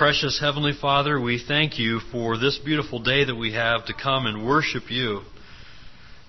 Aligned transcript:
Precious 0.00 0.40
Heavenly 0.40 0.72
Father, 0.80 1.20
we 1.20 1.38
thank 1.46 1.78
you 1.78 2.00
for 2.10 2.38
this 2.38 2.58
beautiful 2.64 3.00
day 3.00 3.26
that 3.26 3.34
we 3.34 3.52
have 3.52 3.84
to 3.84 3.92
come 3.92 4.24
and 4.24 4.46
worship 4.46 4.84
you. 4.90 5.20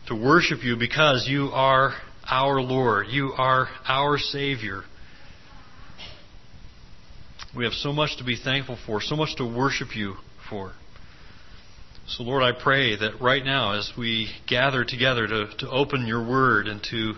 To 0.08 0.14
worship 0.14 0.62
you 0.62 0.76
because 0.76 1.26
you 1.30 1.52
are 1.54 1.94
our 2.30 2.62
Lord. 2.62 3.08
You 3.08 3.32
are 3.38 3.70
our 3.88 4.18
Savior. 4.18 4.82
We 7.56 7.64
have 7.64 7.72
so 7.72 7.94
much 7.94 8.18
to 8.18 8.26
be 8.26 8.36
thankful 8.36 8.78
for, 8.86 9.00
so 9.00 9.16
much 9.16 9.38
to 9.38 9.46
worship 9.46 9.96
you 9.96 10.16
for. 10.50 10.74
So, 12.10 12.24
Lord, 12.24 12.44
I 12.44 12.52
pray 12.52 12.98
that 12.98 13.22
right 13.22 13.46
now, 13.46 13.80
as 13.80 13.90
we 13.98 14.28
gather 14.50 14.84
together 14.84 15.28
to, 15.28 15.48
to 15.60 15.70
open 15.70 16.06
your 16.06 16.30
word 16.30 16.68
and 16.68 16.84
to, 16.92 17.14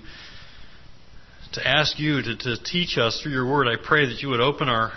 to 1.54 1.68
ask 1.68 1.98
you 1.98 2.22
to, 2.22 2.38
to 2.38 2.64
teach 2.64 3.00
us 3.00 3.22
through 3.24 3.32
your 3.32 3.52
word, 3.52 3.68
I 3.68 3.84
pray 3.84 4.06
that 4.06 4.22
you 4.22 4.30
would 4.30 4.40
open 4.40 4.70
our 4.70 4.92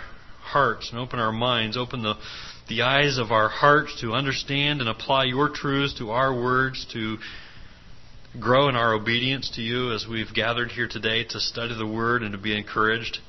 hearts 0.47 0.89
and 0.89 0.99
open 0.99 1.19
our 1.19 1.31
minds, 1.31 1.77
open 1.77 2.01
the, 2.01 2.15
the 2.67 2.81
eyes 2.81 3.17
of 3.17 3.31
our 3.31 3.49
hearts 3.49 3.99
to 4.01 4.13
understand 4.13 4.81
and 4.81 4.89
apply 4.89 5.25
your 5.25 5.49
truths 5.49 5.93
to 5.99 6.11
our 6.11 6.33
words, 6.33 6.85
to 6.93 7.17
grow 8.39 8.69
in 8.69 8.75
our 8.75 8.93
obedience 8.93 9.51
to 9.55 9.61
you 9.61 9.93
as 9.93 10.05
we've 10.09 10.33
gathered 10.33 10.71
here 10.71 10.87
today 10.87 11.23
to 11.23 11.39
study 11.39 11.75
the 11.75 11.87
word 11.87 12.23
and 12.23 12.33
to 12.33 12.37
be 12.37 12.55
encouraged. 12.55 13.19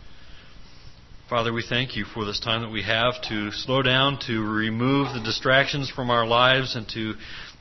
Father, 1.29 1.53
we 1.53 1.63
thank 1.63 1.95
you 1.95 2.05
for 2.05 2.25
this 2.25 2.41
time 2.41 2.63
that 2.63 2.71
we 2.71 2.83
have 2.83 3.21
to 3.29 3.53
slow 3.53 3.83
down, 3.83 4.19
to 4.27 4.41
remove 4.41 5.13
the 5.13 5.23
distractions 5.23 5.91
from 5.91 6.09
our 6.09 6.27
lives, 6.27 6.75
and 6.75 6.89
to 6.89 7.15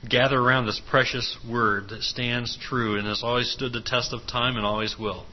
gather 0.07 0.39
around 0.39 0.65
this 0.65 0.81
precious 0.89 1.37
word 1.49 1.89
that 1.89 2.01
stands 2.01 2.57
true 2.61 2.97
and 2.97 3.07
has 3.07 3.23
always 3.23 3.51
stood 3.51 3.73
the 3.73 3.81
test 3.81 4.13
of 4.13 4.21
time 4.27 4.55
and 4.55 4.65
always 4.65 4.95
will. 4.97 5.25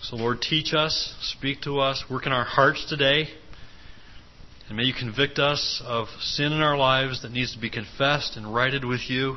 So, 0.00 0.16
Lord, 0.16 0.40
teach 0.40 0.74
us, 0.74 1.14
speak 1.22 1.62
to 1.62 1.80
us, 1.80 2.04
work 2.08 2.26
in 2.26 2.32
our 2.32 2.44
hearts 2.44 2.86
today, 2.88 3.28
and 4.68 4.76
may 4.76 4.84
you 4.84 4.94
convict 4.94 5.38
us 5.38 5.82
of 5.84 6.08
sin 6.20 6.52
in 6.52 6.60
our 6.60 6.76
lives 6.76 7.22
that 7.22 7.32
needs 7.32 7.54
to 7.54 7.60
be 7.60 7.70
confessed 7.70 8.36
and 8.36 8.54
righted 8.54 8.84
with 8.84 9.08
you. 9.08 9.36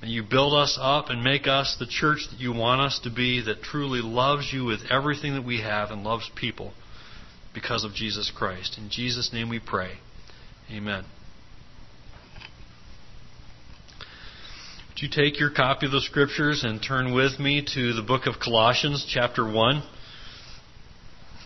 May 0.00 0.08
you 0.08 0.22
build 0.22 0.54
us 0.54 0.78
up 0.80 1.10
and 1.10 1.22
make 1.22 1.46
us 1.46 1.76
the 1.78 1.86
church 1.86 2.28
that 2.30 2.40
you 2.40 2.52
want 2.52 2.80
us 2.80 3.00
to 3.02 3.10
be, 3.10 3.42
that 3.42 3.62
truly 3.62 4.00
loves 4.00 4.52
you 4.52 4.64
with 4.64 4.80
everything 4.90 5.34
that 5.34 5.44
we 5.44 5.60
have 5.60 5.90
and 5.90 6.04
loves 6.04 6.30
people 6.34 6.72
because 7.52 7.84
of 7.84 7.92
Jesus 7.92 8.30
Christ. 8.34 8.78
In 8.78 8.90
Jesus' 8.90 9.32
name 9.32 9.48
we 9.48 9.58
pray. 9.58 9.98
Amen. 10.70 11.04
Would 15.00 15.14
you 15.14 15.22
take 15.24 15.38
your 15.38 15.50
copy 15.50 15.86
of 15.86 15.92
the 15.92 16.00
Scriptures 16.00 16.64
and 16.64 16.82
turn 16.82 17.14
with 17.14 17.38
me 17.38 17.64
to 17.74 17.92
the 17.92 18.02
book 18.02 18.26
of 18.26 18.40
Colossians, 18.40 19.06
chapter 19.08 19.48
1? 19.48 19.84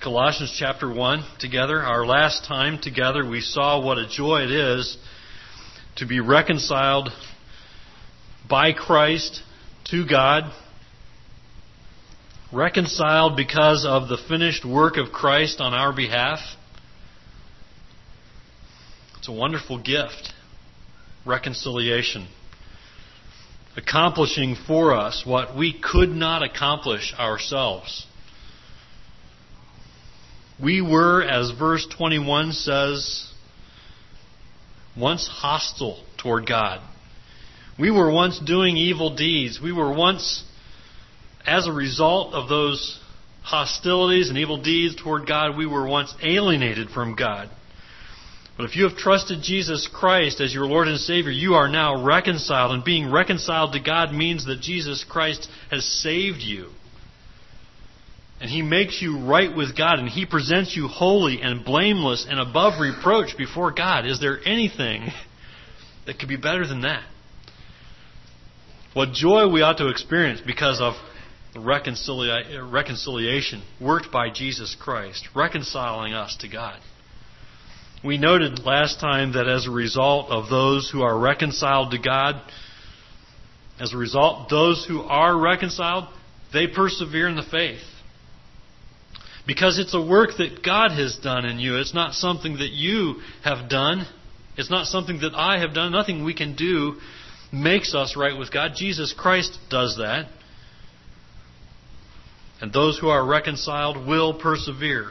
Colossians 0.03 0.57
chapter 0.59 0.91
1 0.91 1.23
together. 1.39 1.79
Our 1.79 2.07
last 2.07 2.47
time 2.47 2.81
together, 2.81 3.29
we 3.29 3.43
saw 3.43 3.85
what 3.85 3.99
a 3.99 4.09
joy 4.09 4.45
it 4.45 4.51
is 4.51 4.97
to 5.97 6.07
be 6.07 6.19
reconciled 6.21 7.11
by 8.49 8.73
Christ 8.73 9.43
to 9.91 10.07
God. 10.07 10.45
Reconciled 12.55 13.37
because 13.37 13.85
of 13.87 14.09
the 14.09 14.17
finished 14.17 14.65
work 14.65 14.97
of 14.97 15.13
Christ 15.13 15.61
on 15.61 15.75
our 15.75 15.95
behalf. 15.95 16.39
It's 19.19 19.29
a 19.29 19.33
wonderful 19.33 19.77
gift. 19.77 20.33
Reconciliation 21.27 22.29
accomplishing 23.77 24.57
for 24.67 24.95
us 24.95 25.25
what 25.25 25.57
we 25.57 25.73
could 25.73 26.11
not 26.11 26.43
accomplish 26.43 27.15
ourselves. 27.19 28.07
We 30.63 30.81
were, 30.81 31.23
as 31.23 31.51
verse 31.59 31.87
21 31.97 32.53
says, 32.53 33.33
once 34.97 35.27
hostile 35.27 36.05
toward 36.19 36.47
God. 36.47 36.81
We 37.79 37.91
were 37.91 38.13
once 38.13 38.39
doing 38.39 38.77
evil 38.77 39.17
deeds. 39.17 39.59
We 39.61 39.73
were 39.73 39.93
once, 39.93 40.45
as 41.47 41.67
a 41.67 41.73
result 41.73 42.35
of 42.35 42.49
those 42.49 43.01
hostilities 43.43 44.29
and 44.29 44.39
evil 44.39 44.63
deeds 44.63 44.95
toward 44.95 45.27
God, 45.27 45.57
we 45.57 45.67
were 45.67 45.89
once 45.89 46.15
alienated 46.23 46.91
from 46.91 47.17
God. 47.17 47.49
But 48.57 48.65
if 48.65 48.77
you 48.77 48.87
have 48.87 48.97
trusted 48.97 49.43
Jesus 49.43 49.89
Christ 49.93 50.41
as 50.41 50.53
your 50.53 50.67
Lord 50.67 50.87
and 50.87 50.99
Savior, 50.99 51.31
you 51.31 51.55
are 51.55 51.69
now 51.69 52.05
reconciled. 52.05 52.73
And 52.73 52.85
being 52.85 53.11
reconciled 53.11 53.73
to 53.73 53.81
God 53.81 54.13
means 54.13 54.45
that 54.45 54.61
Jesus 54.61 55.05
Christ 55.09 55.49
has 55.71 55.85
saved 55.85 56.41
you. 56.41 56.69
And 58.41 58.51
He 58.51 58.61
makes 58.61 59.01
you 59.01 59.25
right 59.25 59.55
with 59.55 59.77
God, 59.77 59.99
and 59.99 60.09
He 60.09 60.27
presents 60.27 60.77
you 60.77 60.89
holy 60.89 61.41
and 61.41 61.65
blameless 61.65 62.27
and 62.29 62.41
above 62.41 62.81
reproach 62.81 63.37
before 63.39 63.73
God. 63.73 64.07
Is 64.07 64.21
there 64.21 64.39
anything 64.45 65.09
that 66.07 66.19
could 66.19 66.29
be 66.29 66.37
better 66.37 66.67
than 66.67 66.83
that? 66.83 67.05
What 68.95 69.13
joy 69.13 69.49
we 69.49 69.63
ought 69.63 69.79
to 69.79 69.89
experience 69.89 70.43
because 70.45 70.81
of 70.81 70.95
the 71.55 71.61
reconcilia- 71.61 72.71
reconciliation 72.71 73.63
worked 73.81 74.11
by 74.11 74.31
Jesus 74.31 74.77
Christ, 74.79 75.29
reconciling 75.35 76.13
us 76.13 76.37
to 76.41 76.49
God. 76.49 76.79
We 78.05 78.19
noted 78.19 78.65
last 78.65 78.99
time 78.99 79.35
that 79.35 79.47
as 79.47 79.67
a 79.67 79.71
result 79.71 80.31
of 80.31 80.51
those 80.51 80.91
who 80.91 81.03
are 81.03 81.17
reconciled 81.17 81.93
to 81.93 81.99
God, 81.99 82.43
as 83.79 83.95
a 83.95 83.97
result, 83.97 84.51
those 84.51 84.85
who 84.87 85.03
are 85.03 85.39
reconciled, 85.39 86.09
they 86.53 86.67
persevere 86.67 87.29
in 87.29 87.37
the 87.37 87.45
faith. 87.49 87.81
Because 89.47 89.79
it's 89.79 89.95
a 89.95 90.01
work 90.01 90.31
that 90.39 90.65
God 90.65 90.91
has 90.93 91.17
done 91.17 91.45
in 91.45 91.59
you. 91.59 91.77
It's 91.77 91.95
not 91.95 92.15
something 92.15 92.55
that 92.55 92.71
you 92.71 93.21
have 93.45 93.69
done. 93.69 94.07
It's 94.57 94.71
not 94.71 94.87
something 94.87 95.21
that 95.21 95.35
I 95.35 95.61
have 95.61 95.75
done. 95.75 95.93
Nothing 95.93 96.25
we 96.25 96.35
can 96.35 96.57
do 96.57 96.97
makes 97.53 97.95
us 97.95 98.17
right 98.17 98.37
with 98.37 98.53
God. 98.53 98.73
Jesus 98.77 99.15
Christ 99.17 99.59
does 99.71 99.97
that. 99.99 100.29
And 102.61 102.73
those 102.73 102.99
who 102.99 103.09
are 103.09 103.25
reconciled 103.25 104.07
will 104.07 104.39
persevere 104.39 105.11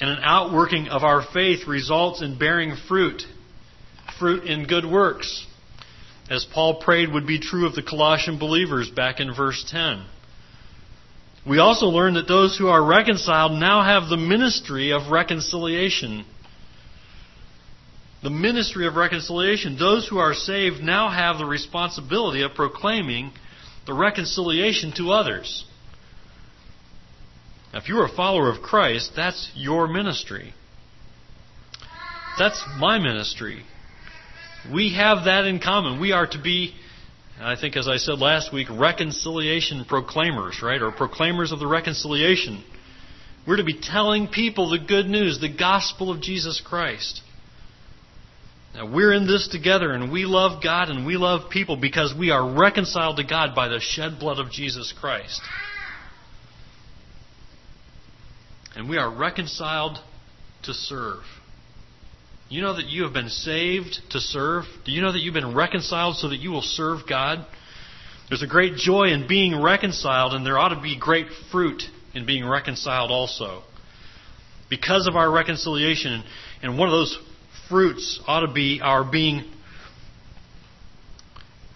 and 0.00 0.08
an 0.08 0.18
outworking 0.22 0.88
of 0.88 1.02
our 1.02 1.22
faith 1.22 1.66
results 1.66 2.22
in 2.22 2.38
bearing 2.38 2.74
fruit, 2.88 3.22
fruit 4.18 4.44
in 4.44 4.66
good 4.66 4.84
works, 4.84 5.46
as 6.30 6.46
Paul 6.52 6.80
prayed 6.80 7.12
would 7.12 7.26
be 7.26 7.38
true 7.38 7.66
of 7.66 7.74
the 7.74 7.82
Colossian 7.82 8.38
believers 8.38 8.88
back 8.88 9.20
in 9.20 9.34
verse 9.34 9.64
10. 9.68 10.04
We 11.46 11.58
also 11.58 11.86
learn 11.86 12.14
that 12.14 12.28
those 12.28 12.56
who 12.56 12.68
are 12.68 12.84
reconciled 12.84 13.52
now 13.52 13.82
have 13.82 14.08
the 14.08 14.16
ministry 14.16 14.92
of 14.92 15.10
reconciliation. 15.10 16.24
The 18.22 18.30
ministry 18.30 18.86
of 18.86 18.96
reconciliation. 18.96 19.78
Those 19.78 20.06
who 20.08 20.18
are 20.18 20.34
saved 20.34 20.82
now 20.82 21.08
have 21.10 21.38
the 21.38 21.46
responsibility 21.46 22.42
of 22.42 22.54
proclaiming 22.54 23.32
the 23.86 23.94
reconciliation 23.94 24.92
to 24.96 25.12
others. 25.12 25.64
Now, 27.72 27.78
if 27.78 27.88
you're 27.88 28.04
a 28.04 28.14
follower 28.14 28.50
of 28.50 28.62
Christ, 28.62 29.12
that's 29.14 29.50
your 29.54 29.86
ministry. 29.86 30.54
That's 32.38 32.66
my 32.76 32.98
ministry. 32.98 33.62
We 34.72 34.94
have 34.94 35.24
that 35.24 35.46
in 35.46 35.60
common. 35.60 36.00
We 36.00 36.12
are 36.12 36.26
to 36.26 36.42
be, 36.42 36.74
I 37.40 37.56
think, 37.56 37.76
as 37.76 37.88
I 37.88 37.96
said 37.96 38.18
last 38.18 38.52
week, 38.52 38.68
reconciliation 38.70 39.84
proclaimers, 39.86 40.60
right? 40.62 40.80
Or 40.80 40.90
proclaimers 40.90 41.52
of 41.52 41.60
the 41.60 41.66
reconciliation. 41.66 42.64
We're 43.46 43.56
to 43.56 43.64
be 43.64 43.80
telling 43.80 44.28
people 44.28 44.70
the 44.70 44.78
good 44.78 45.06
news, 45.06 45.40
the 45.40 45.54
gospel 45.54 46.10
of 46.10 46.20
Jesus 46.20 46.60
Christ. 46.64 47.22
Now, 48.74 48.92
we're 48.92 49.12
in 49.12 49.26
this 49.26 49.48
together, 49.48 49.92
and 49.92 50.12
we 50.12 50.24
love 50.24 50.62
God 50.62 50.90
and 50.90 51.04
we 51.04 51.16
love 51.16 51.50
people 51.50 51.76
because 51.76 52.14
we 52.16 52.30
are 52.30 52.54
reconciled 52.54 53.16
to 53.16 53.24
God 53.24 53.54
by 53.54 53.68
the 53.68 53.80
shed 53.80 54.18
blood 54.20 54.38
of 54.38 54.50
Jesus 54.50 54.92
Christ. 54.98 55.40
And 58.76 58.88
we 58.88 58.96
are 58.96 59.10
reconciled 59.12 59.98
to 60.64 60.72
serve. 60.72 61.22
You 62.48 62.62
know 62.62 62.74
that 62.74 62.86
you 62.86 63.04
have 63.04 63.12
been 63.12 63.28
saved 63.28 63.98
to 64.10 64.18
serve? 64.18 64.64
Do 64.84 64.92
you 64.92 65.00
know 65.02 65.12
that 65.12 65.20
you've 65.20 65.34
been 65.34 65.54
reconciled 65.54 66.16
so 66.16 66.28
that 66.30 66.38
you 66.38 66.50
will 66.50 66.62
serve 66.62 67.00
God? 67.08 67.46
There's 68.28 68.42
a 68.42 68.46
great 68.46 68.74
joy 68.74 69.08
in 69.08 69.26
being 69.28 69.60
reconciled, 69.60 70.34
and 70.34 70.44
there 70.44 70.58
ought 70.58 70.74
to 70.74 70.80
be 70.80 70.98
great 70.98 71.26
fruit 71.50 71.82
in 72.14 72.26
being 72.26 72.46
reconciled 72.46 73.10
also. 73.10 73.62
Because 74.68 75.06
of 75.08 75.16
our 75.16 75.30
reconciliation, 75.30 76.22
and 76.62 76.78
one 76.78 76.88
of 76.88 76.92
those 76.92 77.18
fruits 77.68 78.20
ought 78.26 78.46
to 78.46 78.52
be 78.52 78.80
our 78.80 79.08
being, 79.08 79.44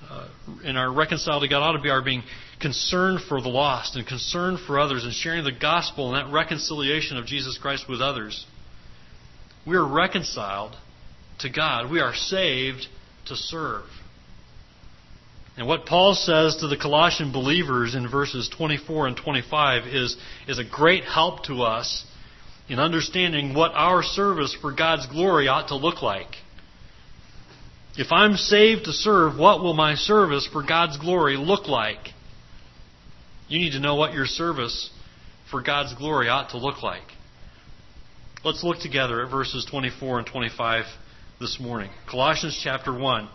uh, 0.09 0.29
in 0.65 0.77
our 0.77 0.93
reconciled 0.93 1.43
to 1.43 1.49
God, 1.49 1.61
ought 1.61 1.77
to 1.77 1.83
be 1.83 1.91
our 1.91 2.03
being 2.03 2.23
concern 2.61 3.19
for 3.29 3.41
the 3.41 3.49
lost 3.49 3.97
and 3.97 4.07
concern 4.07 4.59
for 4.67 4.79
others 4.79 5.05
and 5.05 5.13
sharing 5.13 5.45
the 5.45 5.53
gospel 5.53 6.15
and 6.15 6.17
that 6.17 6.33
reconciliation 6.33 7.17
of 7.17 7.27
Jesus 7.27 7.59
Christ 7.59 7.89
with 7.89 8.01
others. 8.01 8.47
We 9.67 9.77
are 9.77 9.87
reconciled 9.87 10.77
to 11.41 11.51
God. 11.51 11.91
We 11.91 12.01
are 12.01 12.15
saved 12.15 12.87
to 13.27 13.37
serve. 13.37 13.85
And 15.57 15.69
what 15.69 15.87
Paul 15.87 16.15
says 16.15 16.57
to 16.57 16.69
the 16.69 16.77
Colossian 16.77 17.33
believers 17.33 17.95
in 17.95 18.11
verses 18.11 18.51
24 18.57 19.09
and 19.09 19.17
25 19.17 19.87
is, 19.87 20.17
is 20.49 20.59
a 20.59 20.65
great 20.65 21.05
help 21.05 21.45
to 21.45 21.63
us 21.63 22.05
in 22.69 22.81
understanding 22.81 23.55
what 23.55 23.73
our 23.75 24.03
service 24.03 24.57
for 24.61 24.73
God's 24.73 25.07
glory 25.07 25.47
ought 25.49 25.69
to 25.69 25.77
look 25.77 26.03
like. 26.03 26.35
If 27.97 28.11
I'm 28.11 28.35
saved 28.35 28.87
to 28.87 28.93
serve, 28.93 29.39
what 29.39 29.61
will 29.61 29.75
my 29.75 29.95
service 29.95 30.49
for 30.51 30.65
God's 30.65 30.97
glory 30.97 31.37
look 31.37 31.69
like? 31.69 32.14
You 33.55 33.61
need 33.61 33.75
to 33.75 33.79
know 33.79 33.95
what 33.95 34.15
your 34.15 34.27
service 34.27 34.91
for 35.49 35.63
God's 35.63 35.95
glory 35.95 36.29
ought 36.29 36.51
to 36.51 36.59
look 36.59 36.83
like. 36.83 37.05
Let's 38.45 38.65
look 38.65 38.81
together 38.81 39.25
at 39.25 39.31
verses 39.31 39.65
24 39.65 40.19
and 40.19 40.27
25 40.27 40.87
this 41.39 41.61
morning. 41.61 41.93
Colossians 42.11 42.61
chapter 42.61 42.93
1, 42.93 43.29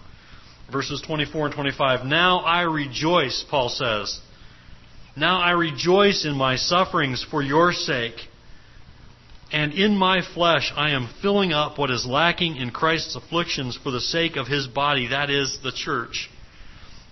verses 0.69 1.01
24 1.07 1.45
and 1.45 1.55
25. 1.55 2.05
Now 2.05 2.39
I 2.39 2.63
rejoice, 2.63 3.45
Paul 3.49 3.69
says. 3.69 4.19
Now 5.15 5.39
I 5.39 5.51
rejoice 5.51 6.25
in 6.25 6.35
my 6.35 6.57
sufferings 6.57 7.25
for 7.31 7.41
your 7.41 7.71
sake 7.71 8.17
and 9.53 9.71
in 9.71 9.95
my 9.95 10.21
flesh 10.33 10.73
I 10.75 10.89
am 10.89 11.07
filling 11.21 11.53
up 11.53 11.77
what 11.77 11.91
is 11.91 12.05
lacking 12.05 12.57
in 12.57 12.71
Christ's 12.71 13.15
afflictions 13.15 13.79
for 13.81 13.91
the 13.91 14.01
sake 14.01 14.35
of 14.35 14.47
his 14.47 14.67
body, 14.67 15.07
that 15.07 15.29
is, 15.29 15.59
the 15.63 15.71
church, 15.71 16.29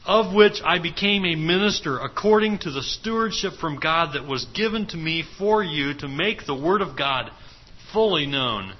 of 0.07 0.33
which 0.33 0.62
I 0.63 0.80
became 0.80 1.25
a 1.25 1.36
minister 1.36 2.00
according 2.00 2.59
to 2.59 2.71
the 2.71 2.81
stewardship 2.81 3.54
from 3.59 3.77
God 3.77 4.13
that 4.13 4.25
was 4.25 4.45
given 4.56 4.88
to 4.88 4.98
me 4.98 5.24
for 5.38 5.62
you 5.62 5.94
to 5.95 6.07
make 6.07 6.45
the 6.45 6.56
Word 6.56 6.81
of 6.81 6.98
God 6.98 7.30
fully 7.92 8.25
known. 8.25 8.74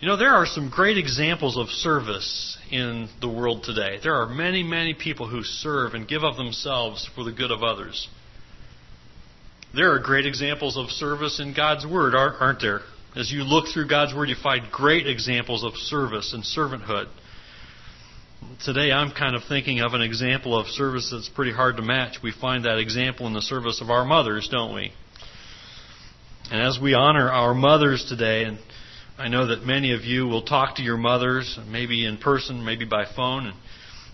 You 0.00 0.08
know, 0.08 0.16
there 0.16 0.34
are 0.34 0.46
some 0.46 0.70
great 0.70 0.96
examples 0.96 1.58
of 1.58 1.68
service 1.68 2.56
in 2.70 3.10
the 3.20 3.28
world 3.28 3.64
today. 3.64 3.98
There 4.02 4.14
are 4.14 4.26
many, 4.26 4.62
many 4.62 4.94
people 4.94 5.28
who 5.28 5.42
serve 5.42 5.92
and 5.92 6.08
give 6.08 6.22
of 6.22 6.36
themselves 6.36 7.08
for 7.14 7.24
the 7.24 7.32
good 7.32 7.50
of 7.50 7.62
others. 7.62 8.08
There 9.74 9.92
are 9.92 9.98
great 9.98 10.24
examples 10.24 10.78
of 10.78 10.88
service 10.88 11.38
in 11.38 11.52
God's 11.52 11.86
Word, 11.86 12.14
aren't 12.14 12.62
there? 12.62 12.80
As 13.14 13.30
you 13.30 13.42
look 13.42 13.66
through 13.68 13.88
God's 13.88 14.14
Word, 14.14 14.30
you 14.30 14.36
find 14.42 14.70
great 14.72 15.06
examples 15.06 15.64
of 15.64 15.74
service 15.74 16.32
and 16.32 16.42
servanthood. 16.44 17.08
Today, 18.64 18.92
I'm 18.92 19.10
kind 19.10 19.34
of 19.34 19.42
thinking 19.48 19.80
of 19.80 19.94
an 19.94 20.00
example 20.00 20.56
of 20.56 20.68
service 20.68 21.10
that's 21.10 21.28
pretty 21.28 21.52
hard 21.52 21.76
to 21.76 21.82
match. 21.82 22.18
We 22.22 22.32
find 22.32 22.64
that 22.66 22.78
example 22.78 23.26
in 23.26 23.32
the 23.32 23.42
service 23.42 23.80
of 23.80 23.90
our 23.90 24.04
mothers, 24.04 24.48
don't 24.50 24.74
we? 24.74 24.92
And 26.50 26.62
as 26.62 26.78
we 26.80 26.94
honor 26.94 27.30
our 27.30 27.52
mothers 27.52 28.06
today, 28.08 28.44
and 28.44 28.58
I 29.18 29.26
know 29.26 29.48
that 29.48 29.64
many 29.64 29.92
of 29.92 30.04
you 30.04 30.26
will 30.26 30.42
talk 30.42 30.76
to 30.76 30.82
your 30.82 30.96
mothers, 30.96 31.58
maybe 31.68 32.06
in 32.06 32.16
person, 32.16 32.64
maybe 32.64 32.84
by 32.84 33.06
phone, 33.16 33.46
and 33.46 33.56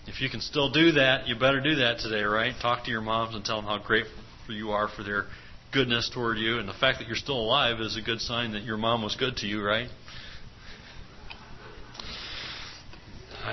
if 0.07 0.19
you 0.21 0.29
can 0.29 0.41
still 0.41 0.71
do 0.71 0.93
that, 0.93 1.27
you 1.27 1.35
better 1.35 1.61
do 1.61 1.75
that 1.75 1.99
today, 1.99 2.23
right? 2.23 2.53
Talk 2.59 2.85
to 2.85 2.91
your 2.91 3.01
moms 3.01 3.35
and 3.35 3.45
tell 3.45 3.57
them 3.57 3.65
how 3.65 3.77
grateful 3.77 4.13
you 4.49 4.71
are 4.71 4.87
for 4.87 5.03
their 5.03 5.25
goodness 5.71 6.09
toward 6.11 6.37
you, 6.39 6.57
and 6.57 6.67
the 6.67 6.73
fact 6.73 6.97
that 6.97 7.07
you're 7.07 7.15
still 7.15 7.39
alive 7.39 7.79
is 7.79 7.95
a 7.95 8.01
good 8.01 8.19
sign 8.21 8.53
that 8.53 8.63
your 8.63 8.77
mom 8.77 9.03
was 9.03 9.15
good 9.15 9.37
to 9.37 9.45
you, 9.45 9.63
right? 9.63 9.89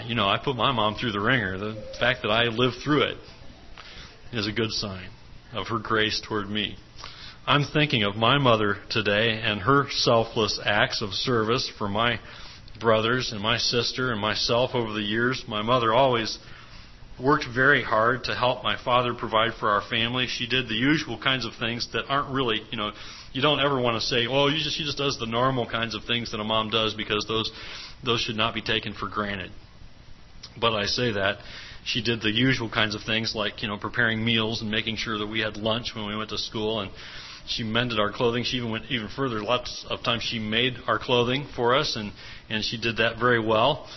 You 0.01 0.15
know, 0.15 0.29
I 0.29 0.39
put 0.39 0.57
my 0.57 0.73
mom 0.73 0.95
through 0.95 1.13
the 1.13 1.21
wringer. 1.21 1.59
The 1.59 1.77
fact 2.01 2.23
that 2.23 2.31
I 2.31 2.45
lived 2.45 2.77
through 2.83 3.03
it 3.03 3.19
is 4.33 4.47
a 4.47 4.53
good 4.53 4.71
sign 4.71 5.11
of 5.53 5.69
her 5.69 5.79
grace 5.79 6.21
toward 6.27 6.49
me. 6.49 6.77
I'm 7.47 7.65
thinking 7.65 8.03
of 8.03 8.17
my 8.17 8.39
mother 8.39 8.79
today 8.89 9.41
and 9.43 9.61
her 9.61 9.87
selfless 9.91 10.59
acts 10.65 11.03
of 11.03 11.13
service 11.13 11.71
for 11.77 11.89
my 11.89 12.21
brothers 12.81 13.33
and 13.33 13.41
my 13.41 13.59
sister 13.59 14.13
and 14.13 14.21
myself 14.21 14.71
over 14.75 14.93
the 14.93 15.03
years. 15.03 15.45
My 15.47 15.63
mother 15.63 15.93
always 15.93 16.39
worked 17.21 17.47
very 17.53 17.83
hard 17.83 18.25
to 18.25 18.35
help 18.35 18.65
my 18.65 18.77
father 18.83 19.15
provide 19.15 19.53
for 19.61 19.71
our 19.71 19.83
family. 19.83 20.27
She 20.27 20.47
did 20.47 20.69
the 20.69 20.75
usual 20.75 21.19
kinds 21.19 21.45
of 21.45 21.55
things 21.57 21.89
that 21.93 22.05
aren't 22.09 22.33
really, 22.33 22.63
you 22.71 22.79
know, 22.79 22.93
you 23.33 23.43
don't 23.43 23.61
ever 23.61 23.81
want 23.81 24.01
to 24.01 24.07
say, 24.07 24.27
"Oh, 24.27 24.49
you 24.49 24.59
just 24.59 24.77
she 24.77 24.85
just 24.85 24.99
does 24.99 25.19
the 25.19 25.27
normal 25.27 25.67
kinds 25.67 25.95
of 25.95 26.05
things 26.05 26.31
that 26.31 26.41
a 26.41 26.45
mom 26.45 26.71
does," 26.71 26.95
because 26.95 27.25
those 27.27 27.51
those 28.03 28.21
should 28.21 28.37
not 28.37 28.55
be 28.55 28.63
taken 28.63 28.95
for 28.95 29.09
granted. 29.09 29.53
But 30.61 30.75
I 30.75 30.87
say 30.87 31.13
that 31.13 31.39
she 31.85 32.03
did 32.03 32.21
the 32.23 32.31
usual 32.31 32.69
kinds 32.69 32.95
of 32.95 33.03
things 33.03 33.35
like, 33.35 33.63
you 33.63 33.69
know, 33.69 33.77
preparing 33.77 34.25
meals 34.25 34.63
and 34.63 34.71
making 34.71 34.97
sure 34.97 35.19
that 35.19 35.27
we 35.27 35.41
had 35.41 35.57
lunch 35.57 35.95
when 35.95 36.07
we 36.07 36.17
went 36.17 36.31
to 36.31 36.39
school 36.39 36.81
and 36.81 36.91
she 37.47 37.65
mended 37.65 37.99
our 37.99 38.13
clothing. 38.13 38.45
She 38.45 38.59
even 38.59 38.71
went 38.71 38.85
even 38.89 39.09
further. 39.09 39.43
Lots 39.43 39.85
of 39.91 40.03
times 40.03 40.23
she 40.23 40.39
made 40.39 40.75
our 40.87 40.99
clothing 40.99 41.49
for 41.57 41.75
us 41.75 41.97
and 41.97 42.13
and 42.49 42.65
she 42.65 42.79
did 42.79 42.99
that 42.99 43.19
very 43.19 43.41
well. 43.41 43.89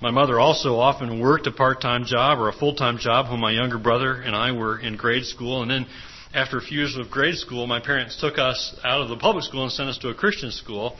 My 0.00 0.10
mother 0.10 0.38
also 0.38 0.76
often 0.76 1.20
worked 1.20 1.46
a 1.46 1.52
part 1.52 1.80
time 1.80 2.04
job 2.04 2.38
or 2.38 2.48
a 2.48 2.52
full 2.52 2.74
time 2.74 2.98
job 2.98 3.30
when 3.30 3.40
my 3.40 3.52
younger 3.52 3.78
brother 3.78 4.20
and 4.20 4.34
I 4.34 4.52
were 4.52 4.78
in 4.78 4.96
grade 4.96 5.24
school. 5.24 5.62
And 5.62 5.70
then 5.70 5.86
after 6.34 6.58
a 6.58 6.60
few 6.60 6.78
years 6.78 6.96
of 6.96 7.10
grade 7.10 7.36
school, 7.36 7.66
my 7.66 7.80
parents 7.80 8.20
took 8.20 8.36
us 8.36 8.74
out 8.84 9.00
of 9.00 9.08
the 9.08 9.16
public 9.16 9.44
school 9.44 9.62
and 9.62 9.72
sent 9.72 9.88
us 9.88 9.98
to 9.98 10.08
a 10.08 10.14
Christian 10.14 10.50
school. 10.50 10.98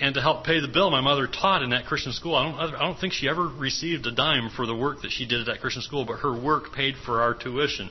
And 0.00 0.14
to 0.14 0.20
help 0.20 0.44
pay 0.44 0.60
the 0.60 0.68
bill, 0.68 0.90
my 0.90 1.00
mother 1.00 1.28
taught 1.28 1.62
in 1.62 1.70
that 1.70 1.86
Christian 1.86 2.12
school. 2.12 2.34
I 2.34 2.50
don't, 2.50 2.74
I 2.74 2.80
don't 2.80 2.98
think 2.98 3.12
she 3.12 3.28
ever 3.28 3.46
received 3.46 4.06
a 4.06 4.12
dime 4.12 4.50
for 4.50 4.66
the 4.66 4.74
work 4.74 5.02
that 5.02 5.12
she 5.12 5.24
did 5.24 5.40
at 5.40 5.46
that 5.46 5.60
Christian 5.60 5.82
school, 5.82 6.04
but 6.04 6.18
her 6.18 6.32
work 6.32 6.72
paid 6.72 6.96
for 7.06 7.22
our 7.22 7.32
tuition. 7.32 7.88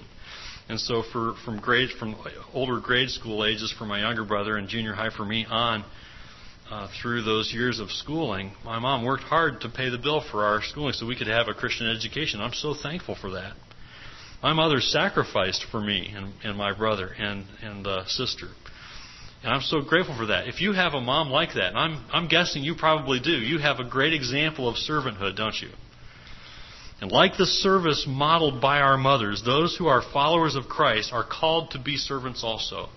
And 0.68 0.80
so, 0.80 1.04
for 1.12 1.34
from 1.46 1.60
grade 1.60 1.90
from 2.00 2.16
older 2.54 2.80
grade 2.80 3.10
school 3.10 3.46
ages 3.46 3.74
for 3.78 3.86
my 3.86 4.00
younger 4.00 4.24
brother 4.24 4.58
and 4.58 4.68
junior 4.68 4.94
high 4.94 5.10
for 5.10 5.26
me 5.26 5.46
on, 5.50 5.84
uh, 6.70 6.88
through 7.02 7.24
those 7.24 7.54
years 7.54 7.80
of 7.80 7.92
schooling, 7.92 8.54
my 8.64 8.80
mom 8.80 9.04
worked 9.04 9.24
hard 9.24 9.62
to 9.62 9.70
pay 9.70 9.90
the 9.90 9.98
bill 9.98 10.24
for 10.32 10.44
our 10.44 10.62
schooling 10.62 10.94
so 10.94 11.06
we 11.06 11.16
could 11.16 11.28
have 11.28 11.48
a 11.48 11.54
Christian 11.54 11.90
education. 11.90 12.42
I'm 12.42 12.54
so 12.54 12.74
thankful 12.74 13.16
for 13.20 13.32
that. 13.32 13.54
My 14.42 14.54
mother 14.54 14.82
sacrificed 14.82 15.66
for 15.72 15.80
me 15.80 16.14
and, 16.16 16.34
and 16.44 16.58
my 16.58 16.74
brother 16.74 17.08
and, 17.18 17.46
and 17.62 17.86
uh, 17.88 18.06
sister. 18.08 18.48
And 19.44 19.52
I'm 19.52 19.62
so 19.62 19.82
grateful 19.82 20.16
for 20.16 20.28
that. 20.28 20.48
If 20.48 20.62
you 20.62 20.72
have 20.72 20.94
a 20.94 21.02
mom 21.02 21.30
like 21.30 21.54
that, 21.56 21.70
and 21.70 21.78
I'm, 21.78 22.06
I'm 22.14 22.28
guessing 22.30 22.64
you 22.64 22.76
probably 22.76 23.20
do, 23.20 23.32
you 23.32 23.60
have 23.60 23.80
a 23.80 23.84
great 23.84 24.14
example 24.14 24.70
of 24.70 24.76
servanthood, 24.76 25.36
don't 25.36 25.56
you? 25.62 25.70
And 27.02 27.12
like 27.12 27.36
the 27.38 27.46
service 27.46 28.06
modeled 28.08 28.62
by 28.62 28.80
our 28.80 28.98
mothers, 28.98 29.44
those 29.44 29.76
who 29.76 29.88
are 29.88 30.02
followers 30.14 30.56
of 30.56 30.70
Christ 30.70 31.12
are 31.12 31.26
called 31.26 31.72
to 31.72 31.80
be 31.80 31.98
servants 31.98 32.42
also. 32.42 32.88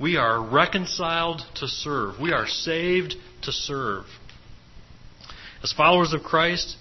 We 0.00 0.16
are 0.16 0.42
reconciled 0.42 1.42
to 1.56 1.68
serve. 1.68 2.18
We 2.20 2.32
are 2.32 2.48
saved 2.48 3.14
to 3.42 3.52
serve. 3.52 4.06
As 5.62 5.72
followers 5.72 6.12
of 6.12 6.24
Christ, 6.24 6.76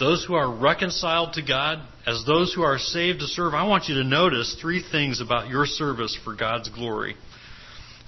those 0.00 0.24
who 0.24 0.34
are 0.34 0.52
reconciled 0.52 1.34
to 1.34 1.42
God, 1.42 1.78
as 2.06 2.24
those 2.26 2.54
who 2.54 2.62
are 2.62 2.78
saved 2.78 3.20
to 3.20 3.26
serve, 3.26 3.54
I 3.54 3.66
want 3.66 3.88
you 3.88 3.96
to 3.96 4.04
notice 4.04 4.56
three 4.60 4.82
things 4.82 5.20
about 5.20 5.48
your 5.48 5.66
service 5.66 6.18
for 6.24 6.34
God's 6.34 6.68
glory. 6.68 7.16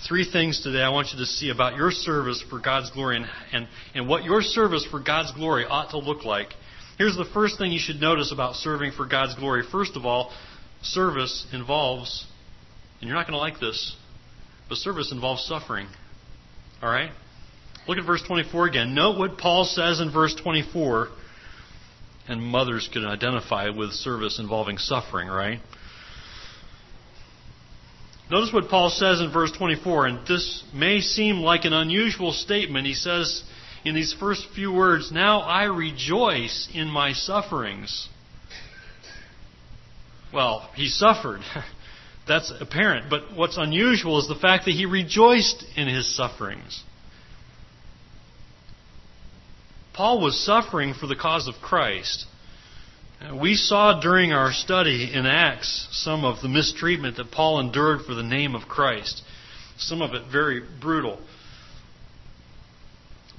Three 0.08 0.24
things 0.30 0.62
today 0.62 0.80
I 0.80 0.88
want 0.88 1.08
you 1.12 1.18
to 1.18 1.26
see 1.26 1.50
about 1.50 1.76
your 1.76 1.90
service 1.90 2.42
for 2.48 2.58
God's 2.58 2.90
glory 2.90 3.16
and, 3.16 3.26
and, 3.52 3.68
and 3.94 4.08
what 4.08 4.24
your 4.24 4.40
service 4.40 4.86
for 4.90 4.98
God's 4.98 5.30
glory 5.32 5.66
ought 5.68 5.90
to 5.90 5.98
look 5.98 6.24
like. 6.24 6.48
Here's 6.96 7.16
the 7.16 7.26
first 7.34 7.58
thing 7.58 7.70
you 7.70 7.78
should 7.78 8.00
notice 8.00 8.32
about 8.32 8.54
serving 8.54 8.92
for 8.92 9.06
God's 9.06 9.34
glory. 9.34 9.62
First 9.70 9.96
of 9.96 10.06
all, 10.06 10.32
service 10.82 11.46
involves, 11.52 12.26
and 13.00 13.08
you're 13.08 13.16
not 13.16 13.26
going 13.26 13.34
to 13.34 13.38
like 13.38 13.60
this, 13.60 13.94
but 14.70 14.78
service 14.78 15.12
involves 15.12 15.44
suffering. 15.44 15.86
All 16.82 16.90
right? 16.90 17.10
Look 17.86 17.98
at 17.98 18.06
verse 18.06 18.22
24 18.26 18.68
again. 18.68 18.94
Note 18.94 19.18
what 19.18 19.36
Paul 19.36 19.64
says 19.64 20.00
in 20.00 20.10
verse 20.10 20.34
24. 20.42 21.08
And 22.28 22.42
mothers 22.42 22.88
can 22.90 23.04
identify 23.04 23.68
with 23.70 23.90
service 23.90 24.38
involving 24.38 24.78
suffering, 24.78 25.28
right? 25.28 25.58
Notice 28.30 28.52
what 28.52 28.68
Paul 28.68 28.90
says 28.90 29.20
in 29.20 29.32
verse 29.32 29.50
24, 29.50 30.06
and 30.06 30.26
this 30.26 30.62
may 30.72 31.00
seem 31.00 31.38
like 31.38 31.64
an 31.64 31.72
unusual 31.72 32.32
statement. 32.32 32.86
He 32.86 32.94
says 32.94 33.42
in 33.84 33.96
these 33.96 34.14
first 34.18 34.46
few 34.54 34.72
words, 34.72 35.10
Now 35.10 35.40
I 35.40 35.64
rejoice 35.64 36.68
in 36.72 36.88
my 36.88 37.12
sufferings. 37.12 38.08
Well, 40.32 40.70
he 40.76 40.86
suffered. 40.86 41.40
That's 42.28 42.52
apparent. 42.60 43.10
But 43.10 43.34
what's 43.34 43.56
unusual 43.56 44.20
is 44.20 44.28
the 44.28 44.36
fact 44.36 44.66
that 44.66 44.72
he 44.72 44.86
rejoiced 44.86 45.64
in 45.76 45.88
his 45.88 46.14
sufferings. 46.14 46.84
Paul 49.92 50.20
was 50.22 50.38
suffering 50.38 50.94
for 50.94 51.08
the 51.08 51.16
cause 51.16 51.48
of 51.48 51.54
Christ. 51.60 52.26
We 53.38 53.54
saw 53.54 54.00
during 54.00 54.32
our 54.32 54.50
study 54.50 55.10
in 55.12 55.26
Acts 55.26 55.88
some 55.92 56.24
of 56.24 56.40
the 56.40 56.48
mistreatment 56.48 57.18
that 57.18 57.30
Paul 57.30 57.60
endured 57.60 58.06
for 58.06 58.14
the 58.14 58.22
name 58.22 58.54
of 58.54 58.62
Christ, 58.62 59.22
some 59.76 60.00
of 60.00 60.14
it 60.14 60.22
very 60.32 60.62
brutal. 60.80 61.18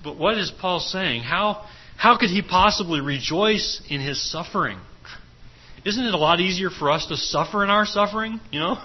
But 0.03 0.17
what 0.17 0.37
is 0.37 0.51
Paul 0.51 0.79
saying? 0.79 1.23
How, 1.23 1.65
how 1.97 2.17
could 2.17 2.29
he 2.29 2.43
possibly 2.43 3.01
rejoice 3.01 3.81
in 3.89 4.01
his 4.01 4.21
suffering? 4.31 4.79
Isn't 5.83 6.05
it 6.05 6.13
a 6.13 6.17
lot 6.17 6.39
easier 6.39 6.69
for 6.69 6.91
us 6.91 7.07
to 7.07 7.17
suffer 7.17 7.63
in 7.63 7.71
our 7.71 7.85
suffering? 7.85 8.39
You 8.51 8.59
know? 8.59 8.83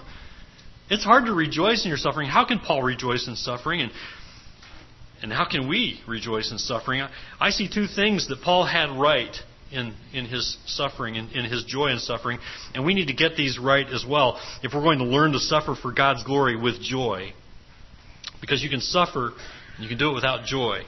It's 0.88 1.04
hard 1.04 1.26
to 1.26 1.34
rejoice 1.34 1.84
in 1.84 1.90
your 1.90 1.98
suffering. 1.98 2.28
How 2.28 2.46
can 2.46 2.58
Paul 2.58 2.82
rejoice 2.82 3.28
in 3.28 3.36
suffering? 3.36 3.82
And, 3.82 3.92
and 5.22 5.32
how 5.32 5.46
can 5.46 5.68
we 5.68 6.00
rejoice 6.08 6.50
in 6.52 6.58
suffering? 6.58 7.02
I, 7.02 7.10
I 7.38 7.50
see 7.50 7.68
two 7.68 7.86
things 7.86 8.28
that 8.28 8.40
Paul 8.40 8.64
had 8.64 8.90
right 8.98 9.36
in, 9.70 9.94
in 10.12 10.26
his 10.26 10.56
suffering, 10.66 11.16
in, 11.16 11.28
in 11.30 11.44
his 11.44 11.64
joy 11.64 11.88
in 11.88 11.98
suffering. 11.98 12.38
And 12.74 12.84
we 12.84 12.94
need 12.94 13.06
to 13.06 13.14
get 13.14 13.36
these 13.36 13.58
right 13.58 13.86
as 13.86 14.04
well 14.08 14.40
if 14.62 14.72
we're 14.74 14.82
going 14.82 14.98
to 14.98 15.04
learn 15.04 15.32
to 15.32 15.38
suffer 15.38 15.74
for 15.74 15.92
God's 15.92 16.22
glory 16.24 16.56
with 16.56 16.80
joy. 16.80 17.32
Because 18.40 18.62
you 18.62 18.70
can 18.70 18.80
suffer, 18.80 19.32
and 19.76 19.82
you 19.82 19.88
can 19.88 19.98
do 19.98 20.10
it 20.10 20.14
without 20.14 20.44
joy. 20.44 20.82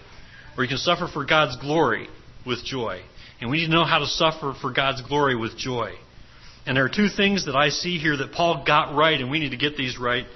Or 0.57 0.65
you 0.65 0.69
can 0.69 0.79
suffer 0.79 1.09
for 1.13 1.25
God's 1.25 1.57
glory 1.57 2.09
with 2.47 2.65
joy. 2.65 3.01
And 3.41 3.51
we 3.51 3.59
need 3.59 3.67
to 3.67 3.73
know 3.73 3.85
how 3.85 4.01
to 4.01 4.07
suffer 4.07 4.55
for 4.61 4.73
God's 4.73 5.03
glory 5.03 5.37
with 5.37 5.57
joy. 5.57 5.93
And 6.67 6.77
there 6.77 6.85
are 6.85 6.91
two 6.91 7.09
things 7.09 7.47
that 7.47 7.57
I 7.57 7.71
see 7.71 7.99
here 7.99 8.17
that 8.17 8.33
Paul 8.33 8.65
got 8.67 8.95
right, 8.95 9.19
and 9.19 9.31
we 9.31 9.39
need 9.39 9.51
to 9.51 9.57
get 9.57 9.77
these 9.77 9.99
right 9.99 10.27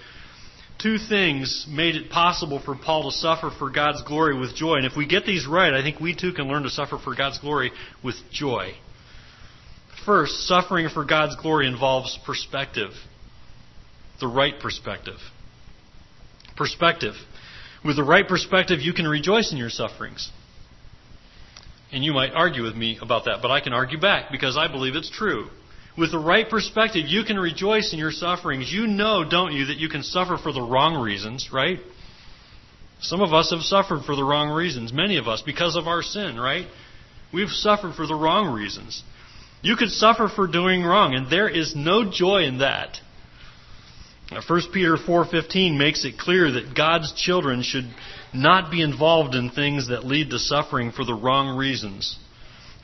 two 0.83 0.99
things 0.99 1.67
made 1.69 1.95
it 1.95 2.11
possible 2.11 2.61
for 2.61 2.75
Paul 2.75 3.11
to 3.11 3.17
suffer 3.17 3.51
for 3.57 3.71
God's 3.71 4.03
glory 4.03 4.39
with 4.39 4.55
joy. 4.55 4.77
And 4.77 4.87
if 4.87 4.97
we 4.97 5.07
get 5.07 5.25
these 5.25 5.47
right, 5.47 5.73
I 5.73 5.83
think 5.83 6.01
we 6.01 6.15
too 6.15 6.33
can 6.33 6.49
learn 6.49 6.65
to 6.65 6.71
suffer 6.71 6.99
for 6.99 7.15
God's 7.15 7.39
glory 7.39 7.73
with 8.03 8.17
joy. 8.31 8.73
First, 10.05 10.47
suffering 10.49 10.89
for 10.89 11.05
God's 11.05 11.37
glory 11.37 11.67
involves 11.69 12.19
perspective, 12.27 12.91
the 14.21 14.27
right 14.27 14.55
perspective. 14.61 15.19
Perspective. 16.57 17.15
With 17.85 17.97
the 17.97 18.05
right 18.05 18.27
perspective, 18.27 18.81
you 18.81 18.93
can 18.93 19.07
rejoice 19.07 19.53
in 19.53 19.59
your 19.59 19.71
sufferings. 19.71 20.31
And 21.93 22.03
you 22.03 22.13
might 22.13 22.33
argue 22.33 22.63
with 22.63 22.75
me 22.75 22.99
about 23.01 23.27
that, 23.27 23.39
but 23.43 23.51
I 23.51 23.61
can 23.61 23.73
argue 23.73 24.01
back 24.01 24.33
because 24.33 24.57
I 24.57 24.67
believe 24.67 24.95
it's 24.97 25.11
true. 25.11 25.51
With 25.97 26.11
the 26.11 26.19
right 26.19 26.49
perspective, 26.49 27.07
you 27.07 27.23
can 27.25 27.39
rejoice 27.39 27.93
in 27.93 27.99
your 27.99 28.13
sufferings. 28.13 28.73
You 28.73 28.87
know, 28.87 29.29
don't 29.29 29.53
you, 29.53 29.67
that 29.67 29.77
you 29.77 29.89
can 29.89 30.03
suffer 30.03 30.39
for 30.39 30.53
the 30.53 30.63
wrong 30.63 31.03
reasons, 31.03 31.51
right? 31.53 31.81
Some 33.01 33.21
of 33.21 33.35
us 33.35 33.51
have 33.51 33.63
suffered 33.63 34.05
for 34.05 34.17
the 34.17 34.25
wrong 34.25 34.51
reasons. 34.51 34.93
Many 34.93 35.19
of 35.19 35.29
us, 35.29 35.43
because 35.43 35.77
of 35.77 35.87
our 35.87 36.03
sin, 36.03 36.39
right? 36.39 36.67
We've 37.33 37.51
suffered 37.51 37.95
for 37.95 38.07
the 38.07 38.15
wrong 38.15 38.55
reasons. 38.55 39.03
You 39.61 39.77
could 39.77 39.91
suffer 39.91 40.29
for 40.29 40.47
doing 40.47 40.83
wrong, 40.83 41.15
and 41.15 41.31
there 41.31 41.49
is 41.49 41.75
no 41.77 42.11
joy 42.11 42.45
in 42.45 42.59
that. 42.59 42.99
1 44.47 44.61
Peter 44.73 44.97
4:15 44.97 45.77
makes 45.77 46.05
it 46.05 46.19
clear 46.19 46.51
that 46.53 46.75
God's 46.75 47.13
children 47.13 47.63
should 47.63 47.89
not 48.33 48.71
be 48.71 48.81
involved 48.81 49.35
in 49.35 49.51
things 49.51 49.89
that 49.89 50.07
lead 50.07 50.31
to 50.31 50.39
suffering 50.39 50.91
for 50.91 51.05
the 51.05 51.15
wrong 51.15 51.57
reasons. 51.57 52.17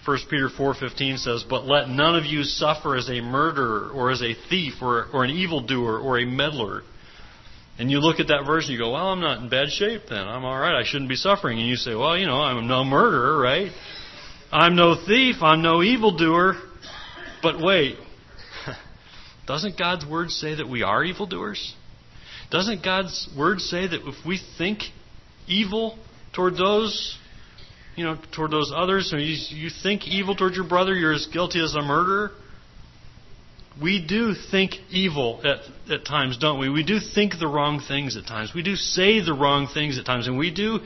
1 0.09 0.17
Peter 0.31 0.49
4:15 0.49 1.19
says, 1.19 1.43
"But 1.43 1.67
let 1.67 1.91
none 1.91 2.17
of 2.17 2.25
you 2.25 2.43
suffer 2.43 2.97
as 2.97 3.11
a 3.11 3.21
murderer 3.21 3.91
or 3.91 4.11
as 4.11 4.23
a 4.23 4.33
thief 4.33 4.81
or, 4.81 5.07
or 5.13 5.23
an 5.23 5.29
evildoer 5.29 5.99
or 5.99 6.19
a 6.19 6.25
meddler." 6.25 6.83
And 7.79 7.91
you 7.91 8.01
look 8.01 8.19
at 8.19 8.29
that 8.29 8.47
verse 8.47 8.65
and 8.65 8.73
you 8.73 8.79
go, 8.79 8.93
"Well, 8.93 9.07
I'm 9.07 9.21
not 9.21 9.43
in 9.43 9.51
bad 9.51 9.71
shape 9.71 10.07
then. 10.09 10.27
I'm 10.27 10.47
all 10.47 10.59
right. 10.59 10.75
I 10.75 10.85
shouldn't 10.85 11.11
be 11.11 11.17
suffering." 11.17 11.59
And 11.59 11.69
you 11.69 11.77
say, 11.77 11.95
"Well, 11.95 12.17
you 12.17 12.25
know, 12.25 12.41
I'm 12.41 12.67
no 12.67 12.85
murderer, 12.85 13.39
right? 13.39 13.71
I'm 14.51 14.77
no 14.77 14.95
thief. 14.95 15.43
I'm 15.43 15.61
no 15.61 15.83
evildoer." 15.83 16.57
But 17.43 17.61
wait. 17.61 17.99
Doesn't 19.47 19.77
God's 19.77 20.07
word 20.07 20.31
say 20.31 20.55
that 20.55 20.71
we 20.71 20.83
are 20.83 21.05
evildoers? 21.05 21.75
Doesn't 22.51 22.83
God's 22.83 23.29
word 23.37 23.61
say 23.61 23.87
that 23.87 24.09
if 24.09 24.25
we 24.25 24.41
think 24.57 24.85
evil 25.47 25.99
toward 26.33 26.57
those 26.57 27.19
you 27.99 28.05
know, 28.05 28.17
toward 28.33 28.53
those 28.53 28.73
others, 28.75 29.13
you, 29.13 29.19
you 29.19 29.71
think 29.83 30.07
evil 30.07 30.37
toward 30.37 30.55
your 30.55 30.69
brother, 30.69 30.95
you're 30.95 31.13
as 31.13 31.27
guilty 31.27 31.61
as 31.63 31.75
a 31.75 31.83
murderer. 31.83 32.31
We 33.83 34.05
do 34.07 34.35
think 34.35 34.77
evil 34.89 35.41
at, 35.45 35.93
at 35.93 36.05
times, 36.07 36.39
don't 36.39 36.61
we? 36.61 36.69
We 36.69 36.85
do 36.85 37.01
think 37.01 37.41
the 37.41 37.49
wrong 37.49 37.81
things 37.81 38.17
at 38.17 38.25
times. 38.25 38.53
We 38.55 38.63
do 38.63 38.77
say 38.77 39.21
the 39.21 39.35
wrong 39.35 39.67
things 39.67 39.99
at 39.99 40.07
times, 40.07 40.29
and 40.29 40.39
we 40.39 40.53
do 40.53 40.79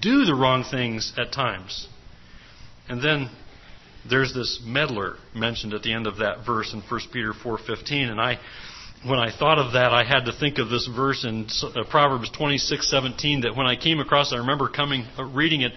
do 0.00 0.24
the 0.24 0.34
wrong 0.34 0.64
things 0.68 1.12
at 1.16 1.32
times. 1.32 1.86
And 2.88 3.00
then 3.00 3.30
there's 4.08 4.34
this 4.34 4.60
meddler 4.64 5.16
mentioned 5.34 5.72
at 5.72 5.82
the 5.82 5.92
end 5.92 6.08
of 6.08 6.18
that 6.18 6.44
verse 6.44 6.72
in 6.72 6.80
1 6.80 7.00
Peter 7.12 7.32
4:15, 7.32 8.10
and 8.10 8.20
I 8.20 8.40
when 9.04 9.18
I 9.20 9.30
thought 9.30 9.58
of 9.58 9.74
that, 9.74 9.92
I 9.92 10.04
had 10.04 10.24
to 10.24 10.32
think 10.32 10.58
of 10.58 10.68
this 10.68 10.86
verse 10.86 11.24
in 11.24 11.46
uh, 11.62 11.84
Proverbs 11.88 12.30
26:17 12.30 13.42
that 13.42 13.54
when 13.54 13.66
I 13.66 13.76
came 13.76 14.00
across, 14.00 14.32
I 14.32 14.38
remember 14.38 14.68
coming 14.68 15.04
uh, 15.16 15.24
reading 15.24 15.60
it 15.60 15.72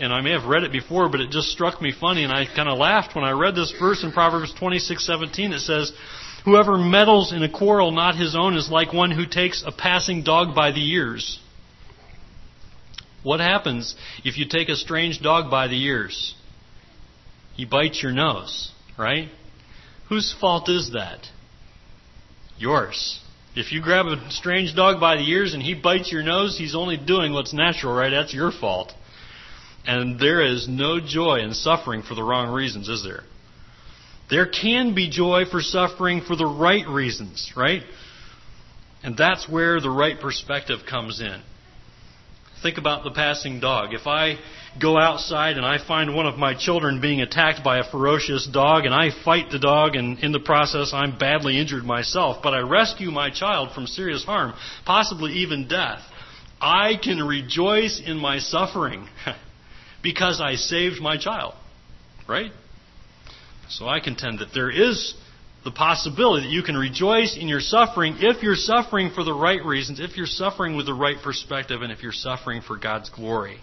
and 0.00 0.12
I 0.12 0.22
may 0.22 0.32
have 0.32 0.46
read 0.46 0.64
it 0.64 0.72
before, 0.72 1.08
but 1.08 1.20
it 1.20 1.30
just 1.30 1.50
struck 1.50 1.80
me 1.80 1.92
funny, 1.92 2.24
and 2.24 2.32
I 2.32 2.46
kind 2.46 2.68
of 2.68 2.78
laughed 2.78 3.14
when 3.14 3.24
I 3.24 3.32
read 3.32 3.54
this 3.54 3.72
verse 3.78 4.02
in 4.02 4.12
Proverbs 4.12 4.52
26:17. 4.54 5.52
It 5.52 5.60
says, 5.60 5.92
"Whoever 6.44 6.78
meddles 6.78 7.32
in 7.32 7.42
a 7.42 7.48
quarrel 7.48 7.90
not 7.90 8.16
his 8.16 8.34
own 8.34 8.56
is 8.56 8.70
like 8.70 8.92
one 8.94 9.10
who 9.10 9.26
takes 9.26 9.62
a 9.62 9.70
passing 9.70 10.22
dog 10.22 10.54
by 10.54 10.70
the 10.70 10.84
ears." 10.90 11.38
What 13.22 13.40
happens 13.40 13.94
if 14.24 14.38
you 14.38 14.46
take 14.46 14.70
a 14.70 14.76
strange 14.76 15.20
dog 15.20 15.50
by 15.50 15.68
the 15.68 15.80
ears? 15.82 16.34
He 17.54 17.66
bites 17.66 18.02
your 18.02 18.12
nose, 18.12 18.70
right? 18.96 19.28
Whose 20.08 20.32
fault 20.32 20.70
is 20.70 20.92
that? 20.92 21.28
Yours. 22.58 23.20
If 23.54 23.72
you 23.72 23.82
grab 23.82 24.06
a 24.06 24.30
strange 24.30 24.74
dog 24.74 24.98
by 24.98 25.16
the 25.16 25.28
ears 25.28 25.52
and 25.52 25.62
he 25.62 25.74
bites 25.74 26.10
your 26.10 26.22
nose, 26.22 26.56
he's 26.56 26.74
only 26.74 26.96
doing 26.96 27.34
what's 27.34 27.52
natural, 27.52 27.92
right? 27.92 28.10
That's 28.10 28.32
your 28.32 28.50
fault. 28.50 28.94
And 29.86 30.20
there 30.20 30.44
is 30.44 30.68
no 30.68 31.00
joy 31.00 31.40
in 31.40 31.54
suffering 31.54 32.02
for 32.02 32.14
the 32.14 32.22
wrong 32.22 32.52
reasons, 32.52 32.88
is 32.88 33.02
there? 33.02 33.22
There 34.28 34.46
can 34.46 34.94
be 34.94 35.10
joy 35.10 35.44
for 35.50 35.60
suffering 35.60 36.22
for 36.22 36.36
the 36.36 36.46
right 36.46 36.86
reasons, 36.86 37.52
right? 37.56 37.82
And 39.02 39.16
that's 39.16 39.48
where 39.48 39.80
the 39.80 39.90
right 39.90 40.20
perspective 40.20 40.80
comes 40.88 41.20
in. 41.20 41.42
Think 42.62 42.76
about 42.76 43.04
the 43.04 43.10
passing 43.10 43.58
dog. 43.58 43.94
If 43.94 44.06
I 44.06 44.38
go 44.80 44.98
outside 44.98 45.56
and 45.56 45.64
I 45.64 45.84
find 45.84 46.14
one 46.14 46.26
of 46.26 46.36
my 46.38 46.54
children 46.54 47.00
being 47.00 47.22
attacked 47.22 47.64
by 47.64 47.78
a 47.78 47.90
ferocious 47.90 48.46
dog 48.46 48.84
and 48.84 48.94
I 48.94 49.08
fight 49.24 49.50
the 49.50 49.58
dog 49.58 49.96
and 49.96 50.18
in 50.20 50.30
the 50.30 50.40
process 50.40 50.92
I'm 50.92 51.18
badly 51.18 51.58
injured 51.58 51.84
myself, 51.84 52.42
but 52.42 52.52
I 52.52 52.58
rescue 52.60 53.10
my 53.10 53.30
child 53.30 53.72
from 53.74 53.86
serious 53.86 54.24
harm, 54.24 54.52
possibly 54.84 55.32
even 55.32 55.66
death, 55.66 56.00
I 56.60 56.96
can 57.02 57.26
rejoice 57.26 58.00
in 58.04 58.18
my 58.18 58.38
suffering. 58.38 59.08
because 60.02 60.40
I 60.40 60.54
saved 60.54 61.00
my 61.00 61.16
child. 61.16 61.54
Right? 62.28 62.52
So 63.68 63.88
I 63.88 64.00
contend 64.00 64.40
that 64.40 64.52
there 64.54 64.70
is 64.70 65.14
the 65.64 65.70
possibility 65.70 66.46
that 66.46 66.52
you 66.52 66.62
can 66.62 66.76
rejoice 66.76 67.36
in 67.38 67.46
your 67.46 67.60
suffering 67.60 68.16
if 68.18 68.42
you're 68.42 68.56
suffering 68.56 69.10
for 69.14 69.24
the 69.24 69.34
right 69.34 69.64
reasons, 69.64 70.00
if 70.00 70.16
you're 70.16 70.26
suffering 70.26 70.76
with 70.76 70.86
the 70.86 70.94
right 70.94 71.16
perspective, 71.22 71.82
and 71.82 71.92
if 71.92 72.02
you're 72.02 72.12
suffering 72.12 72.62
for 72.62 72.76
God's 72.76 73.10
glory. 73.10 73.58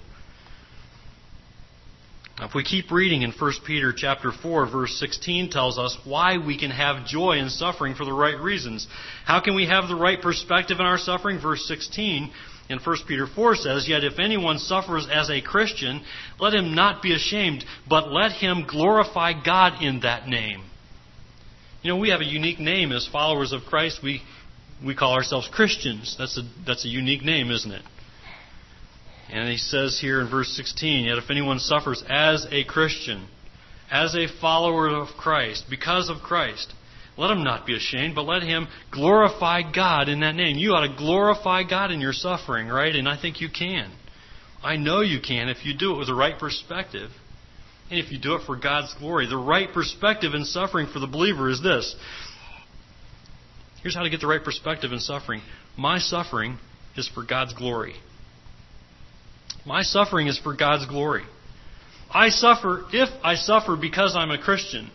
Now, 2.37 2.45
if 2.45 2.53
we 2.53 2.63
keep 2.63 2.91
reading 2.91 3.23
in 3.23 3.31
1 3.31 3.51
Peter 3.65 3.91
chapter 3.95 4.31
4 4.31 4.69
verse 4.69 4.99
16 4.99 5.49
tells 5.49 5.79
us 5.79 5.97
why 6.03 6.37
we 6.37 6.57
can 6.57 6.69
have 6.69 7.07
joy 7.07 7.39
in 7.39 7.49
suffering 7.49 7.95
for 7.95 8.05
the 8.05 8.13
right 8.13 8.39
reasons. 8.39 8.85
How 9.25 9.41
can 9.41 9.55
we 9.55 9.65
have 9.65 9.87
the 9.87 9.95
right 9.95 10.21
perspective 10.21 10.79
in 10.79 10.85
our 10.85 10.99
suffering? 10.99 11.39
Verse 11.41 11.67
16 11.67 12.31
in 12.69 12.79
1 12.79 12.97
Peter 13.07 13.27
4 13.27 13.55
says, 13.55 13.87
Yet 13.87 14.03
if 14.03 14.19
anyone 14.19 14.59
suffers 14.59 15.07
as 15.11 15.29
a 15.29 15.41
Christian, 15.41 16.03
let 16.39 16.53
him 16.53 16.75
not 16.75 17.01
be 17.01 17.15
ashamed, 17.15 17.63
but 17.89 18.11
let 18.11 18.33
him 18.33 18.65
glorify 18.69 19.31
God 19.41 19.81
in 19.81 20.01
that 20.01 20.27
name. 20.27 20.63
You 21.81 21.91
know, 21.91 21.97
we 21.97 22.09
have 22.09 22.21
a 22.21 22.25
unique 22.25 22.59
name 22.59 22.91
as 22.91 23.07
followers 23.07 23.53
of 23.53 23.61
Christ. 23.63 23.99
We, 24.03 24.21
we 24.83 24.95
call 24.95 25.13
ourselves 25.13 25.47
Christians. 25.51 26.15
That's 26.17 26.37
a, 26.37 26.41
that's 26.65 26.83
a 26.83 26.89
unique 26.89 27.23
name, 27.23 27.51
isn't 27.51 27.71
it? 27.71 27.83
And 29.29 29.49
he 29.49 29.57
says 29.57 29.99
here 30.01 30.21
in 30.21 30.29
verse 30.29 30.49
16, 30.55 31.05
Yet 31.05 31.17
if 31.17 31.29
anyone 31.29 31.59
suffers 31.59 32.03
as 32.09 32.47
a 32.51 32.63
Christian, 32.65 33.27
as 33.89 34.15
a 34.15 34.27
follower 34.41 34.89
of 34.89 35.09
Christ, 35.17 35.65
because 35.69 36.09
of 36.09 36.17
Christ, 36.17 36.73
let 37.17 37.31
him 37.31 37.43
not 37.43 37.65
be 37.65 37.75
ashamed, 37.75 38.13
but 38.13 38.25
let 38.25 38.43
him 38.43 38.67
glorify 38.91 39.61
God 39.71 40.07
in 40.07 40.19
that 40.19 40.35
name. 40.35 40.57
You 40.57 40.71
ought 40.71 40.87
to 40.87 40.95
glorify 40.95 41.63
God 41.63 41.91
in 41.91 41.99
your 41.99 42.13
suffering, 42.13 42.67
right? 42.67 42.95
And 42.95 43.09
I 43.09 43.19
think 43.19 43.41
you 43.41 43.49
can. 43.49 43.91
I 44.63 44.77
know 44.77 45.01
you 45.01 45.19
can 45.19 45.49
if 45.49 45.65
you 45.65 45.75
do 45.75 45.95
it 45.95 45.97
with 45.97 46.07
the 46.07 46.13
right 46.13 46.37
perspective. 46.37 47.09
And 47.89 47.99
if 47.99 48.11
you 48.11 48.19
do 48.19 48.35
it 48.35 48.45
for 48.45 48.55
God's 48.55 48.93
glory. 48.99 49.27
The 49.27 49.37
right 49.37 49.71
perspective 49.73 50.33
in 50.33 50.45
suffering 50.45 50.87
for 50.91 50.99
the 50.99 51.07
believer 51.07 51.49
is 51.49 51.61
this. 51.63 51.95
Here's 53.81 53.95
how 53.95 54.03
to 54.03 54.09
get 54.09 54.21
the 54.21 54.27
right 54.27 54.43
perspective 54.43 54.91
in 54.91 54.99
suffering. 54.99 55.41
My 55.77 55.97
suffering 55.97 56.59
is 56.95 57.07
for 57.07 57.23
God's 57.23 57.53
glory. 57.53 57.95
My 59.65 59.81
suffering 59.81 60.27
is 60.27 60.37
for 60.39 60.55
God's 60.55 60.85
glory. 60.85 61.23
I 62.11 62.29
suffer 62.29 62.85
if 62.91 63.09
I 63.23 63.35
suffer 63.35 63.75
because 63.75 64.15
I'm 64.15 64.31
a 64.31 64.41
Christian 64.41 64.91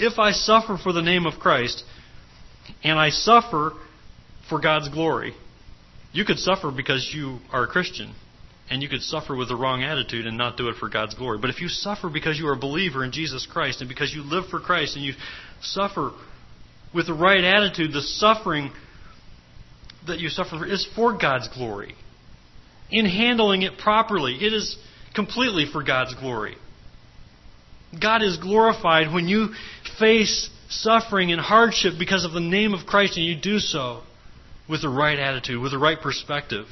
if 0.00 0.18
I 0.18 0.32
suffer 0.32 0.78
for 0.82 0.92
the 0.92 1.02
name 1.02 1.26
of 1.26 1.38
Christ 1.38 1.84
and 2.82 2.98
I 2.98 3.10
suffer 3.10 3.72
for 4.48 4.60
God's 4.60 4.88
glory, 4.88 5.34
you 6.12 6.24
could 6.24 6.38
suffer 6.38 6.72
because 6.74 7.10
you 7.14 7.38
are 7.52 7.64
a 7.64 7.66
Christian 7.66 8.14
and 8.70 8.82
you 8.82 8.88
could 8.88 9.02
suffer 9.02 9.36
with 9.36 9.48
the 9.48 9.56
wrong 9.56 9.82
attitude 9.82 10.26
and 10.26 10.38
not 10.38 10.56
do 10.56 10.68
it 10.68 10.76
for 10.76 10.88
God's 10.88 11.14
glory. 11.14 11.38
But 11.38 11.50
if 11.50 11.60
you 11.60 11.68
suffer 11.68 12.08
because 12.08 12.38
you 12.38 12.46
are 12.48 12.54
a 12.54 12.58
believer 12.58 13.04
in 13.04 13.12
Jesus 13.12 13.46
Christ 13.46 13.80
and 13.80 13.88
because 13.88 14.12
you 14.14 14.22
live 14.22 14.48
for 14.48 14.60
Christ 14.60 14.96
and 14.96 15.04
you 15.04 15.14
suffer 15.60 16.12
with 16.94 17.06
the 17.06 17.14
right 17.14 17.44
attitude, 17.44 17.92
the 17.92 18.00
suffering 18.00 18.72
that 20.06 20.18
you 20.18 20.28
suffer 20.28 20.64
is 20.64 20.88
for 20.96 21.16
God's 21.16 21.48
glory. 21.48 21.94
In 22.90 23.06
handling 23.06 23.62
it 23.62 23.78
properly, 23.78 24.34
it 24.34 24.52
is 24.52 24.76
completely 25.14 25.66
for 25.70 25.82
God's 25.82 26.14
glory. 26.14 26.56
God 27.98 28.22
is 28.22 28.36
glorified 28.36 29.12
when 29.12 29.26
you 29.26 29.48
face 30.00 30.50
suffering 30.68 31.30
and 31.30 31.40
hardship 31.40 31.94
because 31.98 32.24
of 32.24 32.32
the 32.32 32.40
name 32.40 32.74
of 32.74 32.86
Christ 32.86 33.16
and 33.16 33.26
you 33.26 33.36
do 33.40 33.60
so 33.60 34.02
with 34.68 34.82
the 34.82 34.88
right 34.88 35.18
attitude, 35.18 35.60
with 35.60 35.72
the 35.72 35.78
right 35.78 36.00
perspective. 36.00 36.66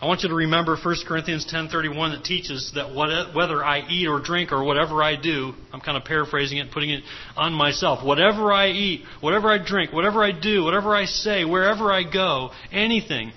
I 0.00 0.06
want 0.06 0.22
you 0.22 0.28
to 0.30 0.34
remember 0.34 0.76
1 0.76 1.06
Corinthians 1.06 1.46
10:31 1.46 2.10
that 2.10 2.24
teaches 2.24 2.72
that 2.74 2.92
whether 2.92 3.64
I 3.64 3.86
eat 3.88 4.08
or 4.08 4.18
drink 4.18 4.50
or 4.50 4.64
whatever 4.64 5.00
I 5.00 5.14
do, 5.14 5.54
I'm 5.72 5.80
kind 5.80 5.96
of 5.96 6.04
paraphrasing 6.04 6.58
it, 6.58 6.72
putting 6.72 6.90
it 6.90 7.04
on 7.36 7.52
myself. 7.52 8.04
Whatever 8.04 8.52
I 8.52 8.70
eat, 8.70 9.04
whatever 9.20 9.50
I 9.52 9.58
drink, 9.58 9.92
whatever 9.92 10.24
I 10.24 10.32
do, 10.32 10.64
whatever 10.64 10.96
I 10.96 11.04
say, 11.04 11.44
wherever 11.44 11.92
I 11.92 12.02
go, 12.02 12.50
anything, 12.72 13.32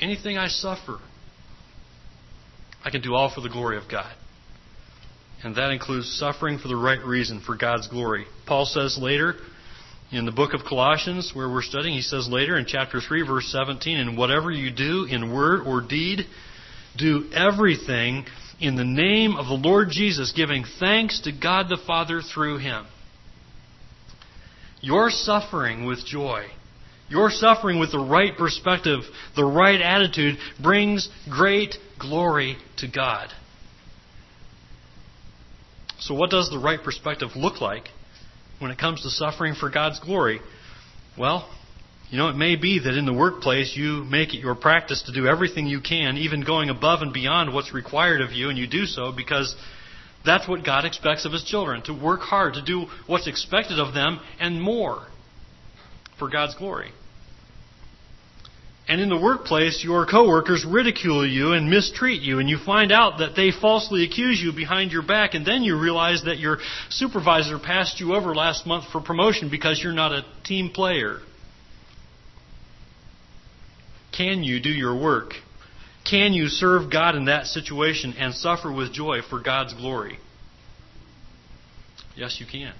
anything 0.00 0.38
I 0.38 0.48
suffer, 0.48 0.98
I 2.82 2.88
can 2.88 3.02
do 3.02 3.14
all 3.14 3.28
for 3.28 3.42
the 3.42 3.50
glory 3.50 3.76
of 3.76 3.86
God. 3.86 4.14
And 5.42 5.56
that 5.56 5.70
includes 5.70 6.18
suffering 6.18 6.58
for 6.58 6.68
the 6.68 6.76
right 6.76 7.02
reason, 7.02 7.40
for 7.40 7.56
God's 7.56 7.88
glory. 7.88 8.26
Paul 8.46 8.66
says 8.66 8.98
later, 9.00 9.36
in 10.12 10.26
the 10.26 10.32
book 10.32 10.52
of 10.54 10.64
Colossians, 10.64 11.32
where 11.34 11.48
we're 11.48 11.62
studying, 11.62 11.94
he 11.94 12.02
says 12.02 12.28
later 12.28 12.58
in 12.58 12.66
chapter 12.66 13.00
3, 13.00 13.26
verse 13.26 13.50
17, 13.50 13.96
And 13.96 14.18
whatever 14.18 14.50
you 14.50 14.70
do 14.70 15.06
in 15.08 15.32
word 15.32 15.66
or 15.66 15.80
deed, 15.80 16.26
do 16.96 17.30
everything 17.32 18.26
in 18.60 18.76
the 18.76 18.84
name 18.84 19.36
of 19.36 19.46
the 19.46 19.68
Lord 19.68 19.88
Jesus, 19.90 20.32
giving 20.32 20.64
thanks 20.78 21.20
to 21.20 21.32
God 21.32 21.68
the 21.68 21.78
Father 21.86 22.20
through 22.20 22.58
him. 22.58 22.86
Your 24.82 25.10
suffering 25.10 25.86
with 25.86 26.04
joy, 26.04 26.46
your 27.08 27.30
suffering 27.30 27.78
with 27.78 27.92
the 27.92 27.98
right 27.98 28.36
perspective, 28.36 29.00
the 29.36 29.44
right 29.44 29.80
attitude, 29.80 30.36
brings 30.60 31.08
great 31.28 31.76
glory 31.98 32.56
to 32.78 32.88
God. 32.88 33.28
So, 36.00 36.14
what 36.14 36.30
does 36.30 36.50
the 36.50 36.58
right 36.58 36.82
perspective 36.82 37.30
look 37.36 37.60
like? 37.60 37.88
when 38.60 38.70
it 38.70 38.78
comes 38.78 39.02
to 39.02 39.10
suffering 39.10 39.54
for 39.54 39.68
God's 39.68 39.98
glory? 39.98 40.40
Well, 41.18 41.50
you 42.10 42.18
know, 42.18 42.28
it 42.28 42.36
may 42.36 42.56
be 42.56 42.78
that 42.78 42.96
in 42.96 43.06
the 43.06 43.12
workplace 43.12 43.74
you 43.76 44.04
make 44.04 44.34
it 44.34 44.38
your 44.38 44.54
practice 44.54 45.02
to 45.06 45.12
do 45.12 45.26
everything 45.26 45.66
you 45.66 45.80
can, 45.80 46.16
even 46.18 46.44
going 46.44 46.68
above 46.68 47.02
and 47.02 47.12
beyond 47.12 47.52
what's 47.52 47.72
required 47.72 48.20
of 48.20 48.32
you, 48.32 48.48
and 48.48 48.58
you 48.58 48.66
do 48.66 48.84
so 48.84 49.12
because 49.12 49.56
that's 50.24 50.46
what 50.46 50.64
God 50.64 50.84
expects 50.84 51.24
of 51.24 51.32
His 51.32 51.42
children 51.42 51.82
to 51.84 51.94
work 51.94 52.20
hard, 52.20 52.54
to 52.54 52.62
do 52.62 52.86
what's 53.06 53.26
expected 53.26 53.78
of 53.78 53.94
them, 53.94 54.20
and 54.38 54.60
more 54.60 55.06
for 56.18 56.28
God's 56.28 56.54
glory. 56.54 56.92
And 58.90 59.00
in 59.00 59.08
the 59.08 59.16
workplace, 59.16 59.84
your 59.84 60.04
coworkers 60.04 60.66
ridicule 60.68 61.24
you 61.24 61.52
and 61.52 61.70
mistreat 61.70 62.22
you, 62.22 62.40
and 62.40 62.50
you 62.50 62.58
find 62.58 62.90
out 62.90 63.18
that 63.18 63.36
they 63.36 63.52
falsely 63.52 64.02
accuse 64.02 64.42
you 64.42 64.52
behind 64.52 64.90
your 64.90 65.06
back, 65.06 65.34
and 65.34 65.46
then 65.46 65.62
you 65.62 65.78
realize 65.80 66.24
that 66.24 66.40
your 66.40 66.58
supervisor 66.88 67.60
passed 67.60 68.00
you 68.00 68.16
over 68.16 68.34
last 68.34 68.66
month 68.66 68.90
for 68.90 69.00
promotion 69.00 69.48
because 69.48 69.80
you're 69.80 69.92
not 69.92 70.10
a 70.10 70.24
team 70.42 70.70
player. 70.70 71.20
Can 74.10 74.42
you 74.42 74.60
do 74.60 74.70
your 74.70 75.00
work? 75.00 75.34
Can 76.04 76.32
you 76.32 76.48
serve 76.48 76.90
God 76.90 77.14
in 77.14 77.26
that 77.26 77.46
situation 77.46 78.14
and 78.18 78.34
suffer 78.34 78.72
with 78.72 78.92
joy 78.92 79.20
for 79.22 79.38
God's 79.38 79.72
glory? 79.72 80.18
Yes, 82.16 82.40
you 82.40 82.46
can. 82.50 82.74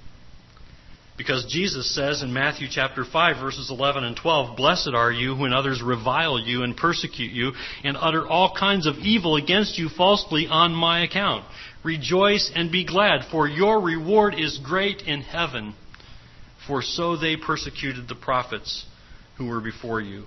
Because 1.20 1.44
Jesus 1.50 1.94
says 1.94 2.22
in 2.22 2.32
Matthew 2.32 2.66
chapter 2.70 3.04
5 3.04 3.36
verses 3.42 3.70
11 3.70 4.04
and 4.04 4.16
12, 4.16 4.56
Blessed 4.56 4.92
are 4.94 5.12
you 5.12 5.36
when 5.36 5.52
others 5.52 5.82
revile 5.84 6.40
you 6.40 6.62
and 6.62 6.74
persecute 6.74 7.30
you 7.30 7.52
and 7.84 7.94
utter 8.00 8.26
all 8.26 8.56
kinds 8.58 8.86
of 8.86 8.96
evil 8.96 9.36
against 9.36 9.76
you 9.76 9.90
falsely 9.90 10.46
on 10.46 10.72
my 10.72 11.04
account. 11.04 11.44
Rejoice 11.84 12.50
and 12.54 12.72
be 12.72 12.86
glad, 12.86 13.26
for 13.30 13.46
your 13.46 13.82
reward 13.82 14.34
is 14.34 14.58
great 14.64 15.02
in 15.02 15.20
heaven. 15.20 15.74
For 16.66 16.80
so 16.80 17.18
they 17.18 17.36
persecuted 17.36 18.08
the 18.08 18.14
prophets 18.14 18.86
who 19.36 19.44
were 19.44 19.60
before 19.60 20.00
you. 20.00 20.24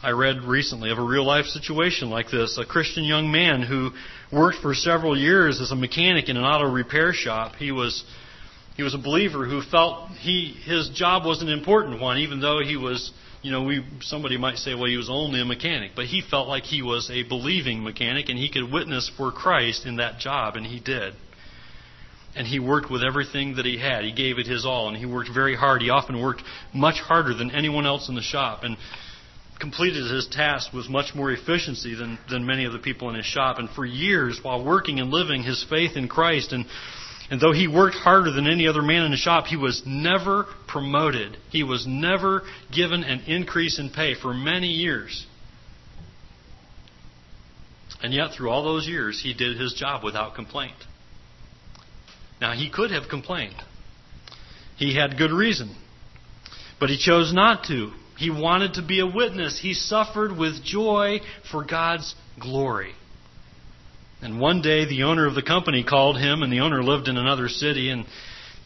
I 0.00 0.10
read 0.10 0.44
recently 0.44 0.92
of 0.92 0.98
a 0.98 1.02
real 1.02 1.26
life 1.26 1.46
situation 1.46 2.10
like 2.10 2.30
this. 2.30 2.56
A 2.62 2.64
Christian 2.64 3.02
young 3.02 3.32
man 3.32 3.62
who 3.62 3.90
worked 4.32 4.58
for 4.58 4.74
several 4.74 5.16
years 5.16 5.60
as 5.60 5.70
a 5.70 5.76
mechanic 5.76 6.28
in 6.28 6.36
an 6.36 6.44
auto 6.44 6.70
repair 6.70 7.12
shop. 7.12 7.56
He 7.56 7.72
was 7.72 8.04
he 8.76 8.82
was 8.82 8.94
a 8.94 8.98
believer 8.98 9.46
who 9.46 9.62
felt 9.62 10.10
he 10.10 10.54
his 10.64 10.88
job 10.90 11.24
was 11.24 11.42
an 11.42 11.48
important 11.48 12.00
one, 12.00 12.18
even 12.18 12.40
though 12.40 12.60
he 12.60 12.76
was 12.76 13.10
you 13.42 13.50
know 13.50 13.62
we 13.62 13.84
somebody 14.00 14.36
might 14.36 14.56
say 14.56 14.74
well 14.74 14.86
he 14.86 14.96
was 14.96 15.10
only 15.10 15.40
a 15.40 15.44
mechanic, 15.44 15.92
but 15.96 16.06
he 16.06 16.20
felt 16.20 16.48
like 16.48 16.64
he 16.64 16.82
was 16.82 17.10
a 17.10 17.22
believing 17.22 17.82
mechanic 17.82 18.28
and 18.28 18.38
he 18.38 18.50
could 18.50 18.70
witness 18.70 19.10
for 19.16 19.32
Christ 19.32 19.86
in 19.86 19.96
that 19.96 20.18
job, 20.18 20.56
and 20.56 20.66
he 20.66 20.80
did. 20.80 21.14
And 22.36 22.46
he 22.46 22.60
worked 22.60 22.88
with 22.90 23.02
everything 23.02 23.56
that 23.56 23.64
he 23.64 23.78
had. 23.78 24.04
He 24.04 24.12
gave 24.12 24.38
it 24.38 24.46
his 24.46 24.64
all, 24.64 24.88
and 24.88 24.96
he 24.96 25.06
worked 25.06 25.30
very 25.32 25.56
hard. 25.56 25.82
He 25.82 25.90
often 25.90 26.20
worked 26.20 26.42
much 26.72 27.00
harder 27.00 27.34
than 27.34 27.50
anyone 27.50 27.86
else 27.86 28.08
in 28.08 28.14
the 28.14 28.22
shop, 28.22 28.62
and 28.62 28.76
completed 29.60 30.10
his 30.10 30.26
task 30.28 30.72
with 30.72 30.88
much 30.88 31.14
more 31.14 31.30
efficiency 31.32 31.94
than, 31.94 32.18
than 32.30 32.46
many 32.46 32.64
of 32.64 32.72
the 32.72 32.78
people 32.78 33.08
in 33.08 33.16
his 33.16 33.26
shop. 33.26 33.58
And 33.58 33.68
for 33.70 33.84
years, 33.84 34.40
while 34.42 34.64
working 34.64 35.00
and 35.00 35.10
living 35.10 35.42
his 35.42 35.64
faith 35.68 35.96
in 35.96 36.08
Christ, 36.08 36.52
and, 36.52 36.66
and 37.30 37.40
though 37.40 37.52
he 37.52 37.68
worked 37.68 37.96
harder 37.96 38.30
than 38.30 38.46
any 38.46 38.66
other 38.66 38.82
man 38.82 39.04
in 39.04 39.10
the 39.10 39.16
shop, 39.16 39.46
he 39.46 39.56
was 39.56 39.82
never 39.84 40.46
promoted. 40.66 41.36
He 41.50 41.62
was 41.62 41.86
never 41.86 42.42
given 42.74 43.02
an 43.02 43.20
increase 43.26 43.78
in 43.78 43.90
pay 43.90 44.14
for 44.14 44.32
many 44.32 44.68
years. 44.68 45.26
And 48.00 48.14
yet, 48.14 48.30
through 48.36 48.50
all 48.50 48.62
those 48.62 48.86
years, 48.86 49.20
he 49.20 49.34
did 49.34 49.58
his 49.58 49.74
job 49.74 50.04
without 50.04 50.34
complaint. 50.34 50.76
Now, 52.40 52.52
he 52.52 52.70
could 52.70 52.92
have 52.92 53.08
complained. 53.08 53.56
He 54.76 54.94
had 54.94 55.18
good 55.18 55.32
reason. 55.32 55.74
But 56.78 56.90
he 56.90 56.98
chose 56.98 57.32
not 57.32 57.64
to. 57.64 57.90
He 58.18 58.30
wanted 58.30 58.74
to 58.74 58.82
be 58.82 58.98
a 58.98 59.06
witness. 59.06 59.60
He 59.60 59.74
suffered 59.74 60.36
with 60.36 60.64
joy 60.64 61.20
for 61.52 61.64
God's 61.64 62.16
glory. 62.40 62.92
And 64.20 64.40
one 64.40 64.60
day 64.60 64.86
the 64.86 65.04
owner 65.04 65.26
of 65.28 65.36
the 65.36 65.42
company 65.42 65.84
called 65.84 66.18
him, 66.18 66.42
and 66.42 66.52
the 66.52 66.58
owner 66.60 66.82
lived 66.82 67.06
in 67.06 67.16
another 67.16 67.48
city, 67.48 67.90
and 67.90 68.04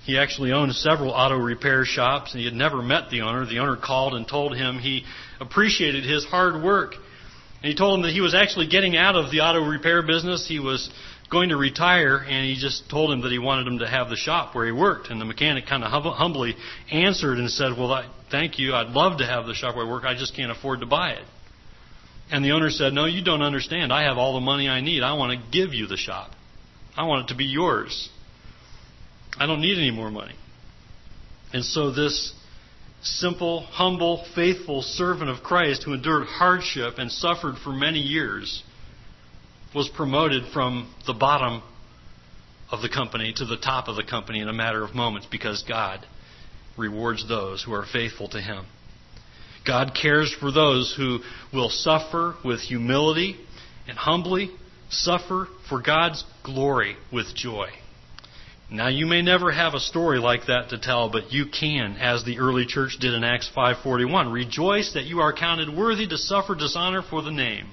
he 0.06 0.18
actually 0.18 0.52
owned 0.52 0.74
several 0.74 1.10
auto 1.10 1.36
repair 1.36 1.84
shops. 1.84 2.32
And 2.32 2.40
he 2.40 2.46
had 2.46 2.54
never 2.54 2.80
met 2.80 3.10
the 3.10 3.20
owner. 3.20 3.44
The 3.44 3.58
owner 3.58 3.76
called 3.76 4.14
and 4.14 4.26
told 4.26 4.56
him 4.56 4.78
he 4.78 5.04
appreciated 5.38 6.04
his 6.04 6.24
hard 6.24 6.62
work. 6.62 6.94
And 6.94 7.70
he 7.70 7.76
told 7.76 7.98
him 7.98 8.06
that 8.06 8.12
he 8.12 8.22
was 8.22 8.34
actually 8.34 8.68
getting 8.68 8.96
out 8.96 9.16
of 9.16 9.30
the 9.30 9.40
auto 9.40 9.62
repair 9.62 10.00
business. 10.02 10.48
He 10.48 10.60
was 10.60 10.90
going 11.32 11.48
to 11.48 11.56
retire, 11.56 12.18
and 12.18 12.46
he 12.46 12.56
just 12.60 12.88
told 12.90 13.10
him 13.10 13.22
that 13.22 13.32
he 13.32 13.38
wanted 13.38 13.66
him 13.66 13.78
to 13.78 13.88
have 13.88 14.10
the 14.10 14.16
shop 14.16 14.54
where 14.54 14.66
he 14.66 14.70
worked. 14.70 15.08
And 15.08 15.18
the 15.18 15.24
mechanic 15.24 15.66
kind 15.66 15.82
of 15.82 15.90
humbly 15.90 16.54
answered 16.92 17.38
and 17.38 17.50
said, 17.50 17.72
Well, 17.76 17.90
I, 17.90 18.08
thank 18.30 18.58
you. 18.58 18.74
I'd 18.74 18.88
love 18.88 19.18
to 19.18 19.26
have 19.26 19.46
the 19.46 19.54
shop 19.54 19.74
where 19.74 19.86
I 19.86 19.90
work. 19.90 20.04
I 20.04 20.14
just 20.14 20.36
can't 20.36 20.52
afford 20.52 20.80
to 20.80 20.86
buy 20.86 21.12
it. 21.12 21.24
And 22.30 22.44
the 22.44 22.52
owner 22.52 22.70
said, 22.70 22.92
No, 22.92 23.06
you 23.06 23.24
don't 23.24 23.42
understand. 23.42 23.92
I 23.92 24.02
have 24.02 24.18
all 24.18 24.34
the 24.34 24.40
money 24.40 24.68
I 24.68 24.82
need. 24.82 25.02
I 25.02 25.14
want 25.14 25.32
to 25.32 25.50
give 25.50 25.72
you 25.72 25.86
the 25.86 25.96
shop. 25.96 26.30
I 26.96 27.04
want 27.06 27.24
it 27.24 27.32
to 27.32 27.36
be 27.36 27.46
yours. 27.46 28.10
I 29.38 29.46
don't 29.46 29.62
need 29.62 29.78
any 29.78 29.90
more 29.90 30.10
money. 30.10 30.34
And 31.54 31.64
so 31.64 31.90
this 31.90 32.34
simple, 33.02 33.60
humble, 33.60 34.24
faithful 34.34 34.82
servant 34.82 35.30
of 35.30 35.42
Christ 35.42 35.82
who 35.84 35.94
endured 35.94 36.26
hardship 36.26 36.94
and 36.98 37.10
suffered 37.10 37.56
for 37.64 37.72
many 37.72 37.98
years 37.98 38.62
was 39.74 39.88
promoted 39.88 40.44
from 40.52 40.92
the 41.06 41.14
bottom 41.14 41.62
of 42.70 42.82
the 42.82 42.88
company 42.88 43.32
to 43.36 43.44
the 43.44 43.56
top 43.56 43.88
of 43.88 43.96
the 43.96 44.04
company 44.04 44.40
in 44.40 44.48
a 44.48 44.52
matter 44.52 44.82
of 44.82 44.94
moments 44.94 45.26
because 45.30 45.62
God 45.68 46.04
rewards 46.76 47.28
those 47.28 47.62
who 47.62 47.72
are 47.72 47.84
faithful 47.84 48.28
to 48.30 48.40
Him. 48.40 48.64
God 49.66 49.92
cares 50.00 50.34
for 50.34 50.50
those 50.50 50.94
who 50.96 51.20
will 51.52 51.68
suffer 51.68 52.34
with 52.44 52.60
humility 52.60 53.36
and 53.86 53.96
humbly 53.96 54.50
suffer 54.90 55.48
for 55.68 55.80
God's 55.80 56.24
glory 56.42 56.96
with 57.12 57.34
joy. 57.34 57.68
Now 58.70 58.88
you 58.88 59.06
may 59.06 59.20
never 59.20 59.52
have 59.52 59.74
a 59.74 59.80
story 59.80 60.18
like 60.18 60.46
that 60.46 60.70
to 60.70 60.78
tell, 60.78 61.10
but 61.10 61.30
you 61.30 61.44
can, 61.46 61.96
as 61.98 62.24
the 62.24 62.38
early 62.38 62.64
church 62.64 62.96
did 62.98 63.12
in 63.12 63.22
Acts 63.22 63.50
5:41, 63.54 64.32
rejoice 64.32 64.94
that 64.94 65.04
you 65.04 65.20
are 65.20 65.32
counted 65.32 65.68
worthy 65.68 66.06
to 66.06 66.16
suffer 66.16 66.54
dishonor 66.54 67.02
for 67.02 67.20
the 67.20 67.30
name. 67.30 67.68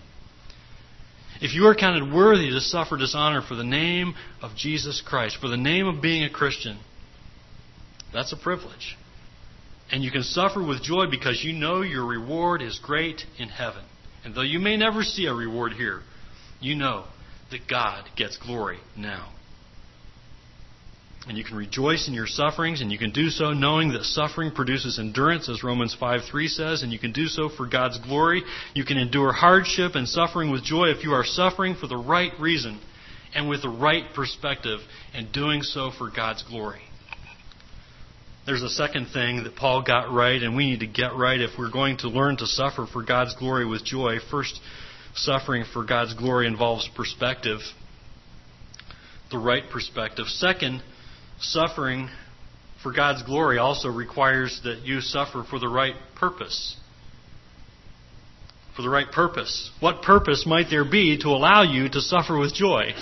If 1.41 1.54
you 1.54 1.67
are 1.67 1.75
counted 1.75 2.13
worthy 2.13 2.49
to 2.49 2.60
suffer 2.60 2.97
dishonor 2.97 3.41
for 3.41 3.56
the 3.56 3.63
name 3.63 4.13
of 4.41 4.56
Jesus 4.56 5.02
Christ, 5.06 5.38
for 5.39 5.47
the 5.47 5.58
name 5.58 5.88
of 5.88 6.02
being 6.02 6.23
a 6.23 6.30
Christian, 6.30 6.80
that's 8.13 8.34
a 8.34 8.38
privilege. 8.38 8.97
And 9.91 10.04
you 10.04 10.12
can 10.12 10.23
suffer 10.23 10.62
with 10.62 10.84
joy 10.84 11.06
because 11.10 11.43
you 11.43 11.54
know 11.54 11.82
your 11.82 12.06
reward 12.06 12.62
is 12.62 12.80
great 12.80 13.21
in 13.38 13.49
heaven. 13.49 13.84
And 14.23 14.36
though 14.36 14.41
you 14.41 14.60
may 14.60 14.75
never 14.75 15.02
see 15.02 15.28
a 15.28 15.34
reward 15.34 15.73
here, 15.73 16.02
you 16.60 16.75
know 16.75 17.06
that 17.52 17.67
God 17.67 18.10
gets 18.15 18.38
glory 18.38 18.80
now. 18.97 19.32
And 21.29 21.37
you 21.37 21.43
can 21.43 21.55
rejoice 21.55 22.07
in 22.07 22.15
your 22.15 22.25
sufferings, 22.25 22.81
and 22.81 22.91
you 22.91 22.97
can 22.97 23.11
do 23.11 23.29
so 23.29 23.53
knowing 23.53 23.93
that 23.93 24.03
suffering 24.03 24.49
produces 24.49 24.97
endurance, 24.97 25.47
as 25.47 25.63
Romans 25.63 25.95
5 25.97 26.21
3 26.29 26.47
says, 26.47 26.81
and 26.81 26.91
you 26.91 26.97
can 26.97 27.11
do 27.11 27.27
so 27.27 27.49
for 27.49 27.67
God's 27.67 27.99
glory. 27.99 28.41
You 28.73 28.83
can 28.83 28.97
endure 28.97 29.31
hardship 29.31 29.93
and 29.93 30.09
suffering 30.09 30.49
with 30.49 30.63
joy 30.63 30.87
if 30.87 31.03
you 31.03 31.11
are 31.11 31.23
suffering 31.23 31.75
for 31.79 31.85
the 31.85 31.97
right 31.97 32.31
reason 32.39 32.81
and 33.35 33.47
with 33.47 33.61
the 33.61 33.69
right 33.69 34.05
perspective, 34.15 34.79
and 35.13 35.31
doing 35.31 35.61
so 35.61 35.91
for 35.95 36.09
God's 36.09 36.41
glory. 36.41 36.81
There's 38.47 38.63
a 38.63 38.69
second 38.69 39.09
thing 39.13 39.43
that 39.43 39.55
Paul 39.55 39.83
got 39.83 40.11
right, 40.11 40.41
and 40.41 40.55
we 40.55 40.71
need 40.71 40.79
to 40.79 40.87
get 40.87 41.15
right 41.15 41.39
if 41.39 41.51
we're 41.59 41.71
going 41.71 41.97
to 41.97 42.09
learn 42.09 42.37
to 42.37 42.47
suffer 42.47 42.87
for 42.91 43.03
God's 43.03 43.35
glory 43.35 43.67
with 43.67 43.85
joy. 43.85 44.15
First, 44.31 44.59
suffering 45.13 45.63
for 45.71 45.85
God's 45.85 46.15
glory 46.15 46.47
involves 46.47 46.89
perspective, 46.95 47.59
the 49.29 49.37
right 49.37 49.69
perspective. 49.71 50.25
Second, 50.25 50.81
suffering 51.41 52.10
for 52.82 52.91
God's 52.91 53.23
glory 53.23 53.58
also 53.58 53.89
requires 53.89 54.62
that 54.63 54.82
you 54.86 55.02
suffer 55.02 55.43
for 55.49 55.60
the 55.60 55.67
right 55.67 55.95
purpose. 56.15 56.78
For 58.75 58.82
the 58.82 58.89
right 58.89 59.12
purpose. 59.12 59.71
What 59.80 60.02
purpose 60.02 60.45
might 60.45 60.69
there 60.69 60.89
be 60.89 61.17
to 61.21 61.30
allow 61.30 61.63
you 61.63 61.89
to 61.89 62.02
suffer 62.02 62.38
with 62.38 62.54
joy? 62.54 62.93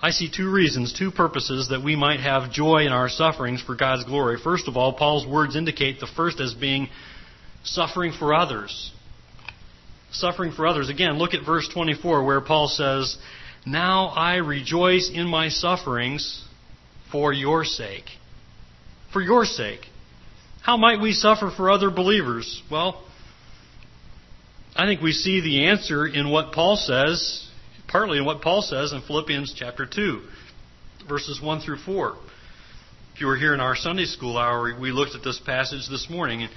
I 0.00 0.10
see 0.10 0.30
two 0.34 0.50
reasons, 0.50 0.92
two 0.96 1.10
purposes 1.10 1.68
that 1.70 1.82
we 1.82 1.96
might 1.96 2.20
have 2.20 2.52
joy 2.52 2.86
in 2.86 2.92
our 2.92 3.08
sufferings 3.08 3.60
for 3.60 3.74
God's 3.74 4.04
glory. 4.04 4.38
First 4.42 4.68
of 4.68 4.76
all, 4.76 4.92
Paul's 4.92 5.26
words 5.26 5.56
indicate 5.56 5.98
the 5.98 6.06
first 6.06 6.40
as 6.40 6.54
being 6.54 6.88
suffering 7.64 8.12
for 8.12 8.32
others. 8.32 8.92
Suffering 10.12 10.52
for 10.52 10.66
others. 10.66 10.88
Again, 10.88 11.18
look 11.18 11.34
at 11.34 11.44
verse 11.44 11.68
24 11.72 12.24
where 12.24 12.40
Paul 12.40 12.68
says, 12.68 13.16
Now 13.66 14.08
I 14.08 14.36
rejoice 14.36 15.10
in 15.12 15.26
my 15.26 15.48
sufferings 15.48 16.44
for 17.10 17.32
your 17.32 17.64
sake. 17.64 18.04
For 19.12 19.22
your 19.22 19.44
sake. 19.44 19.80
How 20.62 20.76
might 20.76 21.00
we 21.00 21.12
suffer 21.12 21.50
for 21.54 21.70
other 21.70 21.90
believers? 21.90 22.62
Well, 22.70 23.02
I 24.76 24.86
think 24.86 25.00
we 25.00 25.12
see 25.12 25.40
the 25.40 25.66
answer 25.66 26.06
in 26.06 26.30
what 26.30 26.52
Paul 26.52 26.76
says, 26.76 27.48
partly 27.88 28.18
in 28.18 28.24
what 28.24 28.42
Paul 28.42 28.62
says 28.62 28.92
in 28.92 29.02
Philippians 29.02 29.54
chapter 29.56 29.86
2, 29.86 30.22
verses 31.08 31.40
1 31.42 31.60
through 31.60 31.78
4. 31.78 32.14
If 33.14 33.20
you 33.20 33.26
were 33.26 33.36
here 33.36 33.54
in 33.54 33.60
our 33.60 33.74
Sunday 33.74 34.04
school 34.04 34.38
hour, 34.38 34.78
we 34.78 34.92
looked 34.92 35.16
at 35.16 35.24
this 35.24 35.40
passage 35.40 35.88
this 35.88 36.08
morning 36.08 36.48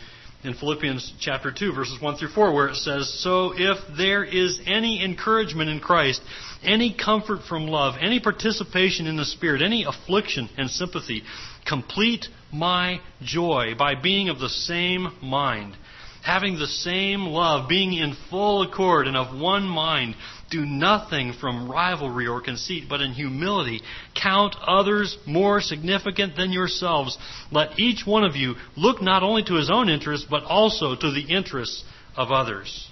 in 0.43 0.55
Philippians 0.55 1.13
chapter 1.19 1.51
2, 1.51 1.73
verses 1.73 2.01
1 2.01 2.17
through 2.17 2.29
4, 2.29 2.53
where 2.53 2.67
it 2.69 2.75
says, 2.75 3.21
So 3.21 3.53
if 3.55 3.77
there 3.95 4.23
is 4.23 4.59
any 4.65 5.03
encouragement 5.03 5.69
in 5.69 5.79
Christ, 5.79 6.21
any 6.63 6.93
comfort 6.93 7.41
from 7.47 7.67
love, 7.67 7.95
any 7.99 8.19
participation 8.19 9.07
in 9.07 9.17
the 9.17 9.25
Spirit, 9.25 9.61
any 9.61 9.85
affliction 9.85 10.49
and 10.57 10.69
sympathy, 10.69 11.23
complete 11.65 12.27
my 12.51 13.01
joy 13.21 13.73
by 13.77 13.95
being 13.95 14.29
of 14.29 14.39
the 14.39 14.49
same 14.49 15.07
mind, 15.21 15.75
having 16.23 16.57
the 16.57 16.67
same 16.67 17.21
love, 17.21 17.69
being 17.69 17.93
in 17.93 18.15
full 18.29 18.63
accord 18.63 19.07
and 19.07 19.17
of 19.17 19.39
one 19.39 19.63
mind. 19.63 20.15
Do 20.51 20.65
nothing 20.65 21.33
from 21.39 21.71
rivalry 21.71 22.27
or 22.27 22.41
conceit, 22.41 22.83
but 22.89 23.01
in 23.01 23.13
humility 23.13 23.81
count 24.13 24.55
others 24.61 25.17
more 25.25 25.61
significant 25.61 26.35
than 26.35 26.51
yourselves. 26.51 27.17
Let 27.51 27.79
each 27.79 28.05
one 28.05 28.25
of 28.25 28.35
you 28.35 28.55
look 28.75 29.01
not 29.01 29.23
only 29.23 29.43
to 29.43 29.55
his 29.55 29.71
own 29.71 29.87
interests, 29.89 30.27
but 30.29 30.43
also 30.43 30.95
to 30.95 31.11
the 31.11 31.33
interests 31.33 31.85
of 32.17 32.31
others. 32.31 32.89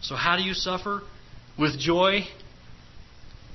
So, 0.00 0.16
how 0.16 0.36
do 0.36 0.42
you 0.42 0.54
suffer? 0.54 1.02
With 1.58 1.78
joy? 1.78 2.20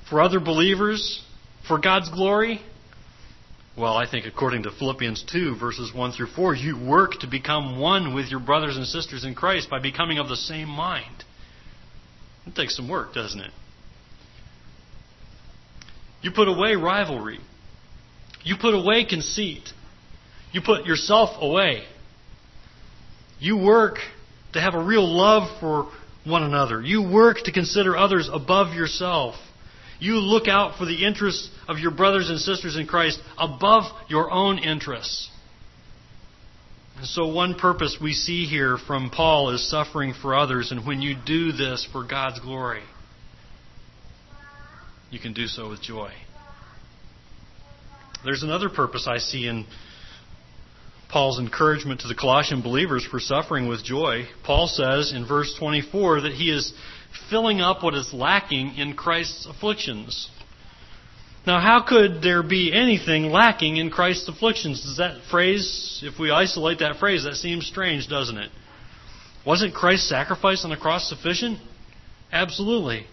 For 0.08 0.20
other 0.20 0.38
believers? 0.38 1.22
For 1.66 1.78
God's 1.78 2.10
glory? 2.10 2.60
Well, 3.76 3.96
I 3.96 4.08
think 4.08 4.26
according 4.26 4.62
to 4.64 4.70
Philippians 4.70 5.24
2, 5.32 5.56
verses 5.58 5.92
1 5.92 6.12
through 6.12 6.28
4, 6.28 6.54
you 6.54 6.78
work 6.78 7.18
to 7.20 7.26
become 7.26 7.80
one 7.80 8.14
with 8.14 8.26
your 8.26 8.38
brothers 8.38 8.76
and 8.76 8.86
sisters 8.86 9.24
in 9.24 9.34
Christ 9.34 9.68
by 9.68 9.80
becoming 9.80 10.18
of 10.18 10.28
the 10.28 10.36
same 10.36 10.68
mind. 10.68 11.24
It 12.46 12.54
takes 12.54 12.76
some 12.76 12.88
work, 12.88 13.14
doesn't 13.14 13.40
it? 13.40 13.50
You 16.22 16.30
put 16.30 16.48
away 16.48 16.74
rivalry. 16.74 17.38
You 18.42 18.56
put 18.60 18.74
away 18.74 19.04
conceit. 19.04 19.72
You 20.52 20.60
put 20.60 20.86
yourself 20.86 21.30
away. 21.40 21.84
You 23.38 23.56
work 23.56 23.98
to 24.52 24.60
have 24.60 24.74
a 24.74 24.82
real 24.82 25.06
love 25.06 25.60
for 25.60 25.90
one 26.24 26.42
another. 26.42 26.80
You 26.80 27.02
work 27.02 27.38
to 27.44 27.52
consider 27.52 27.96
others 27.96 28.30
above 28.32 28.74
yourself. 28.74 29.34
You 29.98 30.14
look 30.14 30.48
out 30.48 30.78
for 30.78 30.86
the 30.86 31.04
interests 31.04 31.50
of 31.68 31.78
your 31.78 31.90
brothers 31.90 32.30
and 32.30 32.38
sisters 32.38 32.76
in 32.76 32.86
Christ 32.86 33.20
above 33.38 33.84
your 34.08 34.30
own 34.30 34.58
interests. 34.58 35.28
So, 37.02 37.26
one 37.26 37.56
purpose 37.56 37.98
we 38.00 38.12
see 38.12 38.46
here 38.46 38.78
from 38.78 39.10
Paul 39.10 39.50
is 39.50 39.68
suffering 39.68 40.14
for 40.14 40.34
others, 40.34 40.70
and 40.70 40.86
when 40.86 41.02
you 41.02 41.16
do 41.26 41.50
this 41.50 41.86
for 41.90 42.04
God's 42.04 42.38
glory, 42.38 42.82
you 45.10 45.18
can 45.18 45.32
do 45.32 45.46
so 45.46 45.68
with 45.68 45.82
joy. 45.82 46.12
There's 48.24 48.44
another 48.44 48.70
purpose 48.70 49.06
I 49.08 49.18
see 49.18 49.48
in 49.48 49.66
Paul's 51.10 51.38
encouragement 51.38 52.00
to 52.00 52.08
the 52.08 52.14
Colossian 52.14 52.62
believers 52.62 53.04
for 53.04 53.20
suffering 53.20 53.68
with 53.68 53.84
joy. 53.84 54.26
Paul 54.44 54.66
says 54.68 55.12
in 55.12 55.26
verse 55.26 55.54
24 55.58 56.22
that 56.22 56.32
he 56.32 56.50
is 56.50 56.72
filling 57.28 57.60
up 57.60 57.82
what 57.82 57.94
is 57.94 58.12
lacking 58.12 58.76
in 58.76 58.94
Christ's 58.94 59.46
afflictions. 59.46 60.28
Now, 61.46 61.60
how 61.60 61.84
could 61.86 62.22
there 62.22 62.42
be 62.42 62.72
anything 62.72 63.24
lacking 63.24 63.76
in 63.76 63.90
Christ's 63.90 64.28
afflictions? 64.28 64.82
Does 64.82 64.96
that 64.96 65.20
phrase, 65.30 66.00
if 66.02 66.18
we 66.18 66.30
isolate 66.30 66.78
that 66.78 66.96
phrase, 66.96 67.24
that 67.24 67.34
seems 67.34 67.66
strange, 67.66 68.08
doesn't 68.08 68.38
it? 68.38 68.50
Wasn't 69.46 69.74
Christ's 69.74 70.08
sacrifice 70.08 70.64
on 70.64 70.70
the 70.70 70.76
cross 70.76 71.06
sufficient? 71.08 71.58
Absolutely. 72.32 73.06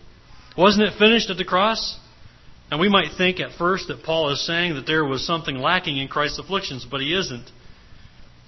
Wasn't 0.57 0.81
it 0.81 0.97
finished 0.97 1.29
at 1.29 1.35
the 1.35 1.43
cross? 1.43 1.97
And 2.69 2.79
we 2.79 2.87
might 2.87 3.17
think 3.17 3.41
at 3.41 3.51
first 3.57 3.89
that 3.89 4.03
Paul 4.03 4.29
is 4.29 4.45
saying 4.45 4.75
that 4.75 4.87
there 4.87 5.03
was 5.03 5.25
something 5.25 5.57
lacking 5.57 5.97
in 5.97 6.07
Christ's 6.07 6.39
afflictions, 6.39 6.87
but 6.89 7.01
he 7.01 7.13
isn't. 7.13 7.51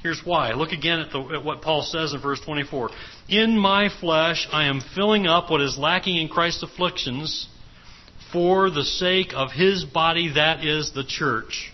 Here's 0.02 0.22
why. 0.24 0.54
Look 0.54 0.72
again 0.72 1.00
at, 1.00 1.12
the, 1.12 1.20
at, 1.36 1.44
what 1.44 1.62
Paul 1.62 1.82
says 1.82 2.14
in 2.14 2.22
verse 2.22 2.40
24. 2.40 2.90
In 3.28 3.58
my 3.58 3.90
flesh 4.00 4.48
I 4.52 4.68
am 4.68 4.82
filling 4.96 5.28
up 5.28 5.50
what 5.50 5.62
is 5.62 5.78
lacking 5.78 6.18
in 6.18 6.30
Christ's 6.30 6.64
afflictions 6.64 7.48
for 8.34 8.70
the 8.70 8.84
sake 8.84 9.32
of 9.34 9.52
his 9.52 9.86
body, 9.86 10.34
that 10.34 10.66
is 10.66 10.92
the 10.94 11.06
church. 11.06 11.72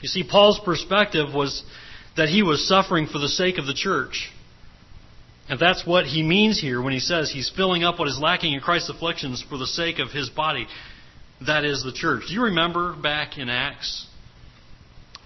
You 0.00 0.08
see, 0.08 0.22
Paul's 0.22 0.60
perspective 0.64 1.34
was 1.34 1.62
that 2.16 2.28
he 2.28 2.42
was 2.42 2.66
suffering 2.66 3.06
for 3.06 3.18
the 3.18 3.28
sake 3.28 3.58
of 3.58 3.66
the 3.66 3.74
church. 3.74 4.30
And 5.48 5.58
that's 5.58 5.84
what 5.84 6.06
he 6.06 6.22
means 6.22 6.60
here 6.60 6.80
when 6.80 6.92
he 6.92 7.00
says 7.00 7.30
he's 7.30 7.50
filling 7.54 7.82
up 7.82 7.98
what 7.98 8.08
is 8.08 8.18
lacking 8.18 8.52
in 8.52 8.60
Christ's 8.60 8.90
afflictions 8.90 9.44
for 9.48 9.58
the 9.58 9.66
sake 9.66 9.98
of 9.98 10.10
his 10.10 10.30
body, 10.30 10.66
that 11.46 11.64
is 11.64 11.82
the 11.82 11.92
church. 11.92 12.24
Do 12.28 12.34
you 12.34 12.44
remember 12.44 12.94
back 12.94 13.38
in 13.38 13.48
Acts? 13.48 14.06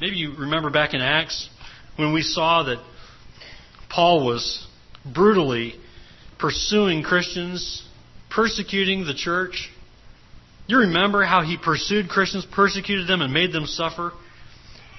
Maybe 0.00 0.16
you 0.16 0.34
remember 0.36 0.70
back 0.70 0.94
in 0.94 1.00
Acts 1.00 1.48
when 1.96 2.12
we 2.12 2.22
saw 2.22 2.64
that 2.64 2.82
Paul 3.90 4.26
was 4.26 4.66
brutally 5.04 5.74
pursuing 6.38 7.02
Christians 7.02 7.85
persecuting 8.36 9.06
the 9.06 9.14
church. 9.14 9.70
You 10.66 10.80
remember 10.80 11.24
how 11.24 11.42
he 11.42 11.56
pursued 11.56 12.08
Christians, 12.08 12.46
persecuted 12.52 13.08
them, 13.08 13.22
and 13.22 13.32
made 13.32 13.52
them 13.52 13.64
suffer? 13.64 14.12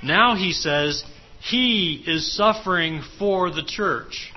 Now 0.03 0.35
he 0.35 0.51
says 0.51 1.03
he 1.39 2.03
is 2.05 2.35
suffering 2.35 3.03
for 3.19 3.51
the 3.51 3.63
church. 3.63 4.33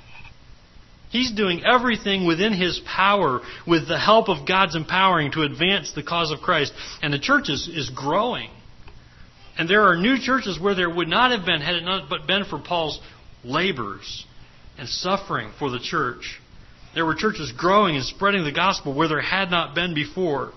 He's 1.08 1.32
doing 1.32 1.64
everything 1.64 2.26
within 2.26 2.52
his 2.52 2.80
power 2.86 3.40
with 3.66 3.88
the 3.88 3.98
help 3.98 4.28
of 4.28 4.46
God's 4.46 4.76
empowering 4.76 5.32
to 5.32 5.42
advance 5.42 5.92
the 5.92 6.04
cause 6.04 6.30
of 6.30 6.40
Christ. 6.40 6.72
And 7.02 7.12
the 7.12 7.18
church 7.18 7.48
is, 7.48 7.68
is 7.68 7.90
growing. 7.90 8.50
And 9.58 9.68
there 9.68 9.88
are 9.88 9.96
new 9.96 10.18
churches 10.20 10.60
where 10.60 10.74
there 10.74 10.94
would 10.94 11.08
not 11.08 11.32
have 11.32 11.44
been 11.44 11.60
had 11.60 11.74
it 11.74 11.84
not 11.84 12.08
but 12.08 12.26
been 12.26 12.44
for 12.44 12.60
Paul's 12.60 13.00
labors 13.42 14.24
and 14.78 14.88
suffering 14.88 15.52
for 15.58 15.70
the 15.70 15.80
church. 15.80 16.40
There 16.94 17.06
were 17.06 17.14
churches 17.14 17.52
growing 17.52 17.96
and 17.96 18.04
spreading 18.04 18.44
the 18.44 18.52
gospel 18.52 18.94
where 18.94 19.08
there 19.08 19.20
had 19.20 19.50
not 19.50 19.74
been 19.74 19.94
before. 19.94 20.52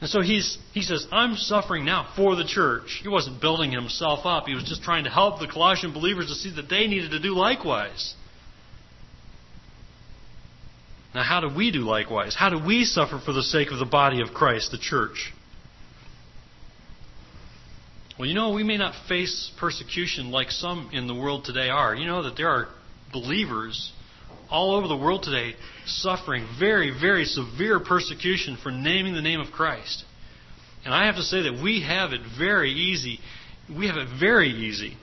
And 0.00 0.10
so 0.10 0.20
he's, 0.20 0.58
he 0.72 0.82
says, 0.82 1.06
I'm 1.10 1.36
suffering 1.36 1.84
now 1.84 2.12
for 2.16 2.36
the 2.36 2.44
church. 2.44 3.00
He 3.02 3.08
wasn't 3.08 3.40
building 3.40 3.72
himself 3.72 4.26
up. 4.26 4.46
He 4.46 4.54
was 4.54 4.64
just 4.64 4.82
trying 4.82 5.04
to 5.04 5.10
help 5.10 5.40
the 5.40 5.46
Colossian 5.46 5.92
believers 5.92 6.26
to 6.28 6.34
see 6.34 6.54
that 6.56 6.68
they 6.68 6.86
needed 6.86 7.12
to 7.12 7.20
do 7.20 7.34
likewise. 7.34 8.14
Now, 11.14 11.22
how 11.22 11.40
do 11.40 11.48
we 11.48 11.70
do 11.70 11.78
likewise? 11.78 12.34
How 12.34 12.50
do 12.50 12.62
we 12.62 12.84
suffer 12.84 13.18
for 13.24 13.32
the 13.32 13.42
sake 13.42 13.70
of 13.70 13.78
the 13.78 13.86
body 13.86 14.20
of 14.20 14.34
Christ, 14.34 14.70
the 14.70 14.78
church? 14.78 15.32
Well, 18.18 18.28
you 18.28 18.34
know, 18.34 18.52
we 18.52 18.64
may 18.64 18.76
not 18.76 18.94
face 19.08 19.50
persecution 19.58 20.30
like 20.30 20.50
some 20.50 20.90
in 20.92 21.06
the 21.06 21.14
world 21.14 21.44
today 21.44 21.70
are. 21.70 21.94
You 21.94 22.06
know 22.06 22.22
that 22.24 22.36
there 22.36 22.50
are 22.50 22.68
believers 23.12 23.92
all 24.50 24.74
over 24.74 24.88
the 24.88 24.96
world 24.96 25.22
today 25.22 25.54
suffering 25.86 26.46
very, 26.58 26.90
very 26.98 27.24
severe 27.24 27.80
persecution 27.80 28.56
for 28.62 28.70
naming 28.70 29.14
the 29.14 29.22
name 29.22 29.40
of 29.40 29.52
Christ. 29.52 30.04
And 30.84 30.94
I 30.94 31.06
have 31.06 31.16
to 31.16 31.22
say 31.22 31.42
that 31.42 31.60
we 31.62 31.82
have 31.82 32.12
it 32.12 32.20
very 32.38 32.70
easy. 32.70 33.20
We 33.68 33.88
have 33.88 33.96
it 33.96 34.08
very 34.20 34.50
easy. 34.50 34.96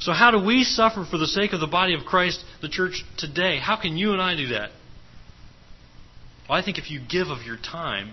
So, 0.00 0.12
how 0.12 0.30
do 0.30 0.44
we 0.44 0.64
suffer 0.64 1.06
for 1.08 1.18
the 1.18 1.26
sake 1.26 1.52
of 1.52 1.60
the 1.60 1.66
body 1.66 1.94
of 1.94 2.04
Christ, 2.04 2.44
the 2.60 2.68
church, 2.68 3.04
today? 3.16 3.58
How 3.58 3.80
can 3.80 3.96
you 3.96 4.12
and 4.12 4.20
I 4.20 4.36
do 4.36 4.48
that? 4.48 4.70
Well, 6.48 6.58
I 6.58 6.64
think 6.64 6.78
if 6.78 6.90
you 6.90 7.00
give 7.00 7.28
of 7.28 7.42
your 7.42 7.56
time, 7.56 8.12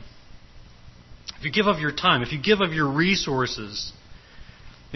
if 1.40 1.46
you 1.46 1.52
give 1.52 1.68
of 1.68 1.80
your 1.80 1.92
time, 1.92 2.22
if 2.22 2.32
you 2.32 2.42
give 2.42 2.62
of 2.62 2.72
your 2.72 2.90
resources, 2.90 3.92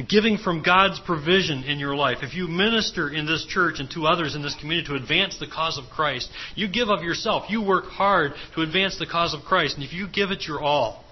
giving 0.04 0.38
from 0.38 0.62
God's 0.62 1.00
provision 1.00 1.64
in 1.64 1.80
your 1.80 1.96
life, 1.96 2.18
if 2.22 2.34
you 2.34 2.48
minister 2.48 3.10
in 3.10 3.26
this 3.26 3.46
church 3.46 3.80
and 3.80 3.90
to 3.92 4.06
others 4.08 4.36
in 4.36 4.42
this 4.42 4.56
community 4.56 4.88
to 4.90 4.96
advance 4.96 5.40
the 5.40 5.48
cause 5.48 5.78
of 5.78 5.86
Christ, 5.90 6.30
you 6.54 6.68
give 6.68 6.90
of 6.90 7.02
yourself. 7.02 7.50
You 7.50 7.62
work 7.62 7.86
hard 7.86 8.34
to 8.56 8.62
advance 8.62 9.00
the 9.00 9.06
cause 9.06 9.34
of 9.34 9.44
Christ. 9.44 9.76
And 9.76 9.86
if 9.86 9.94
you 9.94 10.08
give 10.10 10.32
it 10.32 10.46
your 10.48 10.62
all, 10.62 11.06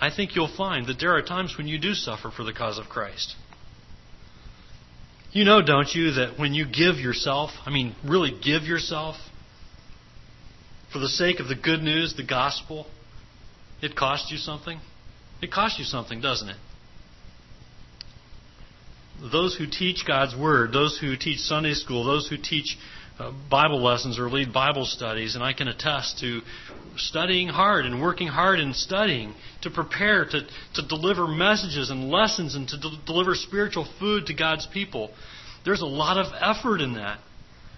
I 0.00 0.10
think 0.14 0.36
you'll 0.36 0.54
find 0.54 0.86
that 0.86 1.00
there 1.00 1.16
are 1.16 1.22
times 1.22 1.56
when 1.58 1.66
you 1.66 1.78
do 1.78 1.94
suffer 1.94 2.30
for 2.30 2.44
the 2.44 2.52
cause 2.52 2.78
of 2.78 2.86
Christ. 2.86 3.34
You 5.32 5.44
know, 5.44 5.62
don't 5.62 5.92
you, 5.92 6.12
that 6.12 6.38
when 6.38 6.54
you 6.54 6.64
give 6.64 6.96
yourself, 6.96 7.50
I 7.64 7.70
mean, 7.70 7.94
really 8.04 8.30
give 8.30 8.62
yourself, 8.62 9.16
for 10.92 10.98
the 10.98 11.08
sake 11.08 11.40
of 11.40 11.48
the 11.48 11.56
good 11.56 11.82
news, 11.82 12.14
the 12.16 12.24
gospel, 12.24 12.86
it 13.82 13.96
costs 13.96 14.30
you 14.30 14.38
something? 14.38 14.80
It 15.42 15.52
costs 15.52 15.78
you 15.78 15.84
something, 15.84 16.20
doesn't 16.20 16.48
it? 16.48 16.56
Those 19.32 19.56
who 19.56 19.66
teach 19.66 20.04
God's 20.06 20.36
Word, 20.36 20.72
those 20.72 20.98
who 20.98 21.16
teach 21.16 21.40
Sunday 21.40 21.74
school, 21.74 22.04
those 22.04 22.28
who 22.28 22.36
teach 22.36 22.76
uh, 23.18 23.32
Bible 23.50 23.82
lessons 23.82 24.18
or 24.18 24.28
lead 24.28 24.52
Bible 24.52 24.84
studies, 24.84 25.34
and 25.34 25.44
I 25.44 25.54
can 25.54 25.68
attest 25.68 26.18
to 26.20 26.42
studying 26.96 27.48
hard 27.48 27.86
and 27.86 28.02
working 28.02 28.28
hard 28.28 28.60
and 28.60 28.76
studying 28.76 29.34
to 29.62 29.70
prepare 29.70 30.24
to, 30.24 30.40
to 30.74 30.88
deliver 30.88 31.26
messages 31.26 31.90
and 31.90 32.10
lessons 32.10 32.54
and 32.54 32.68
to 32.68 32.78
de- 32.78 33.00
deliver 33.06 33.34
spiritual 33.34 33.86
food 33.98 34.26
to 34.26 34.34
God's 34.34 34.66
people. 34.66 35.10
There's 35.64 35.80
a 35.80 35.86
lot 35.86 36.18
of 36.18 36.32
effort 36.38 36.80
in 36.80 36.94
that. 36.94 37.18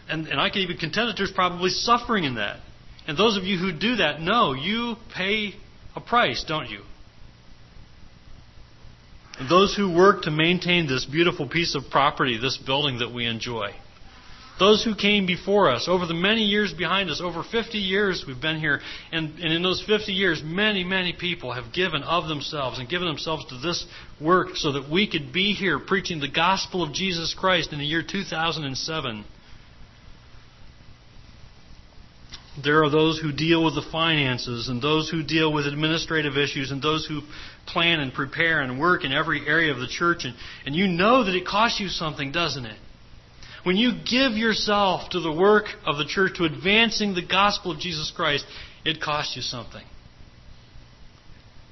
And, 0.09 0.27
and 0.27 0.41
I 0.41 0.51
can 0.51 0.63
even 0.63 0.77
contend 0.77 1.09
that 1.09 1.17
there's 1.17 1.33
probably 1.33 1.71
suffering 1.71 2.25
in 2.25 2.37
that. 2.37 2.61
And 3.07 3.17
those 3.17 3.37
of 3.37 3.45
you 3.45 3.59
who 3.59 3.73
do 3.73 3.97
that 3.97 4.21
know 4.21 4.55
you 4.55 4.97
pay 5.15 5.55
a 5.95 6.01
price, 6.01 6.45
don't 6.47 6.69
you? 6.69 6.83
Those 9.49 9.75
who 9.77 9.95
work 9.95 10.23
to 10.23 10.31
maintain 10.31 10.89
this 10.89 11.05
beautiful 11.05 11.49
piece 11.49 11.75
of 11.75 11.91
property, 11.91 12.39
this 12.39 12.57
building 12.57 12.99
that 12.99 13.13
we 13.13 13.27
enjoy. 13.27 13.73
Those 14.59 14.83
who 14.83 14.97
came 14.97 15.25
before 15.27 15.71
us, 15.71 15.87
over 15.87 16.05
the 16.07 16.15
many 16.15 16.43
years 16.43 16.73
behind 16.73 17.11
us, 17.11 17.21
over 17.21 17.45
50 17.45 17.79
years 17.79 18.25
we've 18.27 18.41
been 18.41 18.59
here, 18.59 18.81
and, 19.13 19.39
and 19.39 19.53
in 19.53 19.63
those 19.63 19.81
50 19.87 20.13
years, 20.13 20.43
many, 20.45 20.83
many 20.83 21.13
people 21.13 21.53
have 21.53 21.73
given 21.73 22.03
of 22.03 22.27
themselves 22.27 22.81
and 22.81 22.89
given 22.89 23.07
themselves 23.07 23.45
to 23.47 23.59
this 23.59 23.87
work 24.21 24.57
so 24.57 24.73
that 24.73 24.91
we 24.91 25.09
could 25.09 25.33
be 25.33 25.53
here 25.53 25.79
preaching 25.79 26.19
the 26.19 26.29
gospel 26.29 26.83
of 26.83 26.93
Jesus 26.93 27.35
Christ 27.39 27.73
in 27.73 27.79
the 27.79 27.85
year 27.85 28.03
2007. 28.03 29.25
There 32.63 32.83
are 32.83 32.91
those 32.91 33.21
who 33.21 33.33
deal 33.33 33.65
with 33.65 33.75
the 33.75 33.87
finances, 33.93 34.69
and 34.69 34.83
those 34.83 35.09
who 35.09 35.23
deal 35.23 35.53
with 35.53 35.67
administrative 35.67 36.37
issues, 36.37 36.71
and 36.71 36.83
those 36.83 37.07
who 37.07 37.21
plan 37.67 38.01
and 38.01 38.13
prepare 38.13 38.61
and 38.61 38.81
work 38.81 39.05
in 39.05 39.13
every 39.13 39.47
area 39.47 39.73
of 39.73 39.79
the 39.79 39.87
church. 39.87 40.25
And, 40.25 40.35
and 40.67 40.75
you 40.75 40.89
know 40.89 41.25
that 41.25 41.35
it 41.35 41.47
costs 41.47 41.79
you 41.79 41.89
something, 41.89 42.33
doesn't 42.33 42.65
it? 42.65 42.79
When 43.65 43.77
you 43.77 43.93
give 43.93 44.33
yourself 44.33 45.11
to 45.11 45.21
the 45.21 45.33
work 45.33 45.67
of 45.85 45.99
the 45.99 46.05
church, 46.05 46.37
to 46.39 46.45
advancing 46.45 47.15
the 47.15 47.27
gospel 47.27 47.73
of 47.73 47.79
Jesus 47.79 48.13
Christ, 48.15 48.47
it 48.85 49.01
costs 49.01 49.37
you 49.37 49.43
something. 49.43 49.85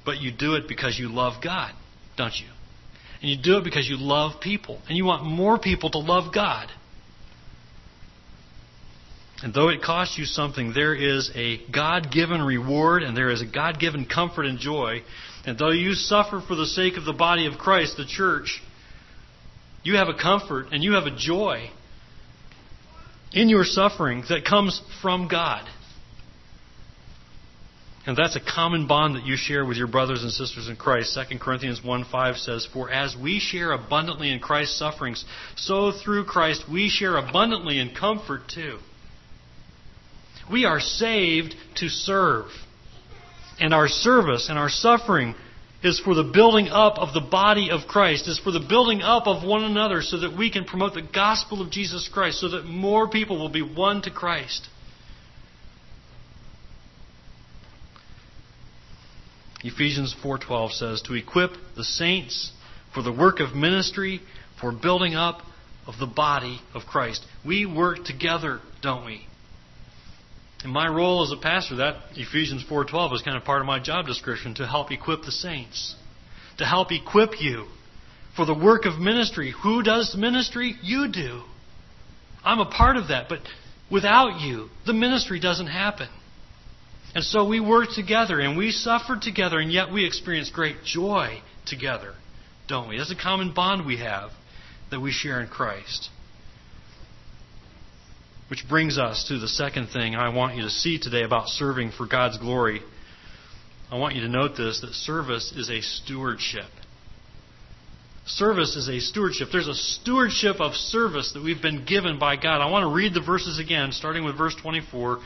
But 0.05 0.21
you 0.21 0.31
do 0.31 0.55
it 0.55 0.67
because 0.67 0.97
you 0.97 1.09
love 1.09 1.43
God, 1.43 1.73
don't 2.15 2.35
you? 2.39 2.47
And 3.21 3.31
you 3.31 3.37
do 3.41 3.57
it 3.57 3.63
because 3.63 3.89
you 3.89 3.97
love 3.97 4.39
people. 4.41 4.79
And 4.87 4.95
you 4.95 5.05
want 5.05 5.25
more 5.25 5.57
people 5.57 5.89
to 5.91 5.97
love 5.97 6.33
God. 6.33 6.69
And 9.43 9.53
though 9.53 9.69
it 9.69 9.83
costs 9.83 10.17
you 10.17 10.25
something, 10.25 10.73
there 10.73 10.95
is 10.95 11.29
a 11.35 11.61
God 11.71 12.11
given 12.11 12.41
reward 12.41 13.03
and 13.03 13.15
there 13.15 13.29
is 13.29 13.41
a 13.41 13.45
God 13.45 13.79
given 13.79 14.05
comfort 14.05 14.45
and 14.45 14.57
joy. 14.57 15.03
And 15.45 15.57
though 15.57 15.71
you 15.71 15.93
suffer 15.93 16.41
for 16.45 16.55
the 16.55 16.65
sake 16.65 16.97
of 16.97 17.05
the 17.05 17.13
body 17.13 17.45
of 17.45 17.57
Christ, 17.57 17.97
the 17.97 18.05
church, 18.05 18.61
you 19.83 19.95
have 19.95 20.07
a 20.07 20.15
comfort 20.15 20.67
and 20.71 20.83
you 20.83 20.93
have 20.93 21.05
a 21.05 21.15
joy 21.15 21.69
in 23.31 23.47
your 23.47 23.63
suffering 23.63 24.23
that 24.29 24.43
comes 24.43 24.81
from 25.01 25.27
God. 25.27 25.67
And 28.07 28.15
that's 28.17 28.37
a 28.37 28.39
common 28.39 28.87
bond 28.87 29.17
that 29.17 29.25
you 29.25 29.35
share 29.35 29.65
with 29.65 29.75
your 29.77 29.87
brothers 29.87 30.23
and 30.23 30.31
sisters 30.31 30.69
in 30.69 30.77
Christ. 30.77 31.17
2 31.29 31.37
Corinthians 31.39 31.83
1 31.83 32.05
5 32.05 32.37
says, 32.37 32.65
For 32.65 32.89
as 32.89 33.15
we 33.21 33.39
share 33.39 33.73
abundantly 33.73 34.31
in 34.31 34.39
Christ's 34.39 34.79
sufferings, 34.79 35.25
so 35.57 35.91
through 35.91 36.23
Christ 36.23 36.63
we 36.71 36.89
share 36.89 37.17
abundantly 37.17 37.79
in 37.79 37.93
comfort 37.93 38.47
too. 38.47 38.79
We 40.51 40.65
are 40.65 40.79
saved 40.79 41.55
to 41.75 41.89
serve. 41.89 42.47
And 43.59 43.73
our 43.73 43.87
service 43.87 44.49
and 44.49 44.57
our 44.57 44.69
suffering 44.69 45.35
is 45.83 45.99
for 45.99 46.15
the 46.15 46.23
building 46.23 46.67
up 46.69 46.97
of 46.97 47.13
the 47.13 47.21
body 47.21 47.69
of 47.69 47.87
Christ, 47.87 48.27
is 48.27 48.39
for 48.39 48.51
the 48.51 48.59
building 48.59 49.01
up 49.01 49.27
of 49.27 49.47
one 49.47 49.63
another 49.63 50.01
so 50.01 50.19
that 50.19 50.35
we 50.35 50.51
can 50.51 50.65
promote 50.65 50.93
the 50.93 51.01
gospel 51.01 51.61
of 51.61 51.69
Jesus 51.69 52.09
Christ, 52.11 52.39
so 52.39 52.49
that 52.49 52.65
more 52.65 53.07
people 53.07 53.37
will 53.37 53.49
be 53.49 53.61
won 53.61 54.01
to 54.03 54.11
Christ. 54.11 54.67
Ephesians 59.63 60.15
4:12 60.23 60.71
says 60.71 61.01
to 61.03 61.13
equip 61.13 61.51
the 61.75 61.83
saints 61.83 62.51
for 62.93 63.01
the 63.01 63.11
work 63.11 63.39
of 63.39 63.55
ministry, 63.55 64.21
for 64.59 64.71
building 64.71 65.15
up 65.15 65.41
of 65.85 65.97
the 65.99 66.05
body 66.05 66.61
of 66.73 66.85
Christ. 66.85 67.23
We 67.45 67.65
work 67.65 68.03
together, 68.03 68.59
don't 68.81 69.05
we? 69.05 69.27
In 70.63 70.71
my 70.71 70.87
role 70.87 71.23
as 71.23 71.31
a 71.31 71.37
pastor, 71.37 71.75
that 71.75 71.97
Ephesians 72.15 72.63
4:12 72.63 73.13
is 73.13 73.21
kind 73.21 73.37
of 73.37 73.43
part 73.45 73.61
of 73.61 73.67
my 73.67 73.79
job 73.79 74.07
description 74.07 74.55
to 74.55 74.67
help 74.67 74.91
equip 74.91 75.23
the 75.23 75.31
saints, 75.31 75.95
to 76.57 76.65
help 76.65 76.91
equip 76.91 77.39
you 77.41 77.67
for 78.35 78.45
the 78.45 78.53
work 78.53 78.85
of 78.85 78.99
ministry. 78.99 79.51
Who 79.63 79.83
does 79.83 80.15
ministry? 80.15 80.75
You 80.81 81.07
do. 81.07 81.43
I'm 82.43 82.59
a 82.59 82.65
part 82.65 82.97
of 82.97 83.09
that, 83.09 83.29
but 83.29 83.41
without 83.91 84.39
you, 84.41 84.69
the 84.85 84.93
ministry 84.93 85.39
doesn't 85.39 85.67
happen. 85.67 86.09
And 87.13 87.23
so 87.23 87.47
we 87.47 87.59
work 87.59 87.89
together 87.95 88.39
and 88.39 88.57
we 88.57 88.71
suffer 88.71 89.17
together, 89.19 89.59
and 89.59 89.71
yet 89.71 89.91
we 89.91 90.05
experience 90.05 90.49
great 90.49 90.83
joy 90.83 91.41
together, 91.65 92.13
don't 92.67 92.89
we? 92.89 92.97
That's 92.97 93.11
a 93.11 93.15
common 93.15 93.53
bond 93.53 93.85
we 93.85 93.97
have 93.97 94.31
that 94.91 94.99
we 94.99 95.11
share 95.11 95.41
in 95.41 95.47
Christ. 95.47 96.09
Which 98.49 98.67
brings 98.69 98.97
us 98.97 99.25
to 99.27 99.39
the 99.39 99.47
second 99.47 99.87
thing 99.87 100.15
I 100.15 100.29
want 100.29 100.55
you 100.55 100.63
to 100.63 100.69
see 100.69 100.97
today 100.97 101.23
about 101.23 101.49
serving 101.49 101.91
for 101.91 102.07
God's 102.07 102.37
glory. 102.37 102.81
I 103.91 103.97
want 103.97 104.15
you 104.15 104.21
to 104.21 104.29
note 104.29 104.55
this 104.55 104.79
that 104.81 104.93
service 104.93 105.51
is 105.55 105.69
a 105.69 105.81
stewardship. 105.81 106.69
Service 108.25 108.75
is 108.77 108.87
a 108.87 108.99
stewardship. 108.99 109.49
There's 109.51 109.67
a 109.67 109.73
stewardship 109.73 110.61
of 110.61 110.75
service 110.75 111.33
that 111.33 111.43
we've 111.43 111.61
been 111.61 111.85
given 111.85 112.19
by 112.19 112.37
God. 112.37 112.61
I 112.61 112.69
want 112.69 112.83
to 112.83 112.93
read 112.93 113.13
the 113.13 113.21
verses 113.21 113.59
again, 113.59 113.91
starting 113.91 114.23
with 114.23 114.37
verse 114.37 114.55
24, 114.61 115.19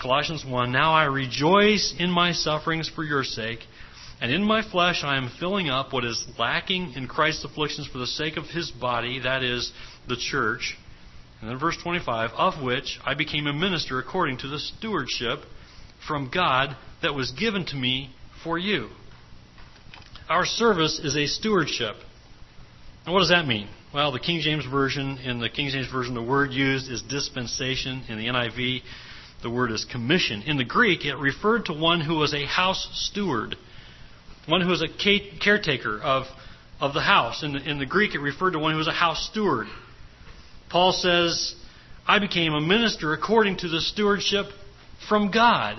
Colossians 0.00 0.44
1. 0.44 0.72
Now 0.72 0.94
I 0.94 1.04
rejoice 1.04 1.94
in 1.98 2.10
my 2.10 2.32
sufferings 2.32 2.88
for 2.88 3.04
your 3.04 3.24
sake, 3.24 3.60
and 4.20 4.32
in 4.32 4.42
my 4.42 4.68
flesh 4.68 5.02
I 5.04 5.16
am 5.16 5.30
filling 5.38 5.68
up 5.68 5.92
what 5.92 6.04
is 6.04 6.24
lacking 6.38 6.94
in 6.94 7.06
Christ's 7.06 7.44
afflictions 7.44 7.88
for 7.88 7.98
the 7.98 8.06
sake 8.06 8.36
of 8.36 8.46
his 8.46 8.70
body, 8.70 9.20
that 9.20 9.42
is, 9.44 9.72
the 10.08 10.16
church 10.16 10.76
and 11.42 11.50
then 11.50 11.58
verse 11.58 11.76
25, 11.82 12.30
of 12.36 12.62
which 12.62 13.00
I 13.04 13.14
became 13.14 13.48
a 13.48 13.52
minister 13.52 13.98
according 13.98 14.38
to 14.38 14.48
the 14.48 14.60
stewardship 14.60 15.40
from 16.06 16.30
God 16.32 16.76
that 17.02 17.14
was 17.14 17.32
given 17.32 17.66
to 17.66 17.76
me 17.76 18.14
for 18.44 18.58
you. 18.58 18.90
Our 20.28 20.46
service 20.46 21.00
is 21.02 21.16
a 21.16 21.26
stewardship. 21.26 21.96
And 23.04 23.12
what 23.12 23.20
does 23.20 23.30
that 23.30 23.48
mean? 23.48 23.68
Well, 23.92 24.12
the 24.12 24.20
King 24.20 24.40
James 24.40 24.64
Version, 24.64 25.18
in 25.18 25.40
the 25.40 25.48
King 25.48 25.68
James 25.70 25.90
Version, 25.90 26.14
the 26.14 26.22
word 26.22 26.52
used 26.52 26.88
is 26.88 27.02
dispensation. 27.02 28.04
In 28.08 28.18
the 28.18 28.26
NIV, 28.26 28.82
the 29.42 29.50
word 29.50 29.72
is 29.72 29.84
commission. 29.84 30.42
In 30.42 30.56
the 30.56 30.64
Greek, 30.64 31.04
it 31.04 31.16
referred 31.16 31.64
to 31.66 31.72
one 31.72 32.00
who 32.00 32.14
was 32.14 32.32
a 32.32 32.46
house 32.46 32.88
steward, 32.92 33.56
one 34.46 34.60
who 34.60 34.68
was 34.68 34.80
a 34.80 34.88
caretaker 35.40 36.00
of, 36.00 36.26
of 36.80 36.94
the 36.94 37.00
house. 37.00 37.42
In 37.42 37.54
the, 37.54 37.68
in 37.68 37.80
the 37.80 37.86
Greek, 37.86 38.14
it 38.14 38.20
referred 38.20 38.52
to 38.52 38.60
one 38.60 38.72
who 38.72 38.78
was 38.78 38.86
a 38.86 38.92
house 38.92 39.28
steward. 39.28 39.66
Paul 40.72 40.92
says, 40.92 41.54
I 42.08 42.18
became 42.18 42.54
a 42.54 42.60
minister 42.60 43.12
according 43.12 43.58
to 43.58 43.68
the 43.68 43.82
stewardship 43.82 44.46
from 45.06 45.30
God. 45.30 45.76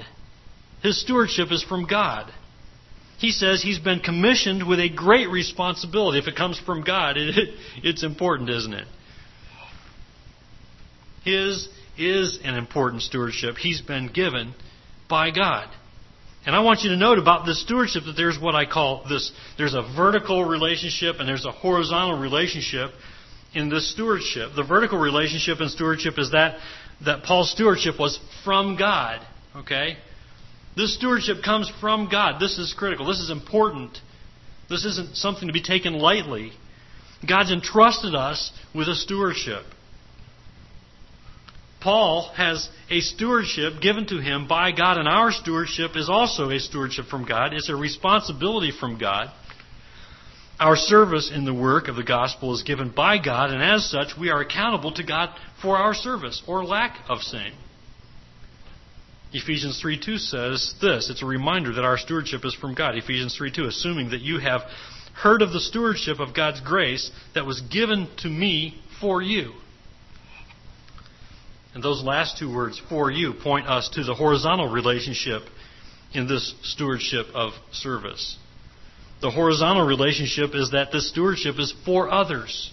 His 0.84 1.02
stewardship 1.02 1.52
is 1.52 1.64
from 1.64 1.88
God. 1.88 2.32
He 3.18 3.32
says 3.32 3.64
he's 3.64 3.80
been 3.80 4.02
commissioned 4.02 4.68
with 4.68 4.80
a 4.80 4.90
great 4.90 5.30
responsibility. 5.30 6.20
If 6.20 6.28
it 6.28 6.36
comes 6.36 6.60
from 6.60 6.84
God, 6.84 7.18
it, 7.18 7.36
it, 7.38 7.50
it's 7.82 8.04
important, 8.04 8.52
isn't 8.52 8.74
it? 8.74 8.88
His 11.24 11.70
is 11.98 12.38
an 12.44 12.54
important 12.54 13.02
stewardship. 13.02 13.56
He's 13.56 13.82
been 13.82 14.12
given 14.14 14.54
by 15.10 15.32
God. 15.32 15.70
And 16.46 16.56
I 16.56 16.60
want 16.60 16.82
you 16.82 16.92
to 16.92 16.98
note 16.98 17.18
about 17.18 17.48
this 17.48 17.62
stewardship 17.62 18.04
that 18.06 18.14
there's 18.18 18.38
what 18.38 18.54
I 18.54 18.66
call 18.66 19.06
this 19.10 19.32
there's 19.58 19.74
a 19.74 19.82
vertical 19.96 20.44
relationship 20.44 21.16
and 21.20 21.28
there's 21.28 21.46
a 21.46 21.52
horizontal 21.52 22.20
relationship 22.20 22.92
in 23.54 23.70
this 23.70 23.92
stewardship. 23.92 24.52
The 24.56 24.64
vertical 24.64 24.98
relationship 24.98 25.62
in 25.62 25.70
stewardship 25.70 26.18
is 26.18 26.32
that 26.32 26.60
that 27.06 27.24
Paul's 27.24 27.52
stewardship 27.52 28.00
was 28.00 28.20
from 28.44 28.78
God. 28.78 29.26
Okay? 29.56 29.98
This 30.76 30.96
stewardship 30.96 31.44
comes 31.44 31.72
from 31.80 32.10
God. 32.10 32.40
This 32.40 32.58
is 32.58 32.74
critical. 32.74 33.06
This 33.06 33.20
is 33.20 33.30
important. 33.30 33.98
This 34.70 34.86
isn't 34.86 35.16
something 35.16 35.48
to 35.48 35.54
be 35.54 35.62
taken 35.62 35.94
lightly. 35.94 36.52
God's 37.28 37.52
entrusted 37.52 38.16
us 38.16 38.52
with 38.74 38.88
a 38.88 38.96
stewardship. 38.96 39.64
Paul 41.82 42.32
has 42.36 42.70
a 42.90 43.02
stewardship 43.02 43.82
given 43.82 44.08
to 44.08 44.20
him 44.20 44.48
by 44.48 44.72
God, 44.72 44.98
and 44.98 45.08
our 45.08 45.32
stewardship 45.32 45.92
is 45.96 46.10
also 46.10 46.50
a 46.50 46.60
stewardship 46.60 47.06
from 47.06 47.26
God. 47.26 47.54
It's 47.54 47.70
a 47.70 47.76
responsibility 47.76 48.72
from 48.78 48.98
God. 48.98 49.32
Our 50.60 50.76
service 50.76 51.32
in 51.34 51.46
the 51.46 51.54
work 51.54 51.88
of 51.88 51.96
the 51.96 52.04
gospel 52.04 52.54
is 52.54 52.64
given 52.64 52.90
by 52.90 53.18
God, 53.18 53.52
and 53.52 53.62
as 53.62 53.90
such, 53.90 54.18
we 54.18 54.30
are 54.30 54.40
accountable 54.40 54.92
to 54.94 55.04
God 55.04 55.30
for 55.62 55.78
our 55.78 55.94
service 55.94 56.42
or 56.48 56.64
lack 56.64 56.98
of 57.10 57.22
same. 57.22 57.54
Ephesians 59.34 59.82
3:2 59.82 60.20
says 60.20 60.76
this. 60.80 61.10
It's 61.10 61.24
a 61.24 61.26
reminder 61.26 61.74
that 61.74 61.84
our 61.84 61.98
stewardship 61.98 62.46
is 62.46 62.54
from 62.54 62.76
God. 62.76 62.96
Ephesians 62.96 63.36
3:2, 63.36 63.66
assuming 63.66 64.12
that 64.12 64.22
you 64.22 64.38
have 64.38 64.62
heard 65.14 65.42
of 65.42 65.52
the 65.52 65.60
stewardship 65.60 66.20
of 66.20 66.34
God's 66.34 66.62
grace 66.62 67.10
that 67.34 67.46
was 67.46 67.60
given 67.62 68.08
to 68.18 68.30
me 68.30 68.80
for 69.02 69.22
you. 69.22 69.54
And 71.74 71.84
those 71.84 72.04
last 72.04 72.38
two 72.38 72.54
words, 72.54 72.80
for 72.90 73.10
you, 73.10 73.34
point 73.34 73.68
us 73.68 73.90
to 73.90 74.04
the 74.04 74.14
horizontal 74.14 74.70
relationship 74.70 75.50
in 76.14 76.28
this 76.28 76.54
stewardship 76.62 77.28
of 77.34 77.54
service. 77.72 78.38
The 79.24 79.32
horizontal 79.32 79.86
relationship 79.86 80.54
is 80.54 80.72
that 80.72 80.92
this 80.92 81.08
stewardship 81.08 81.58
is 81.58 81.74
for 81.86 82.12
others. 82.12 82.70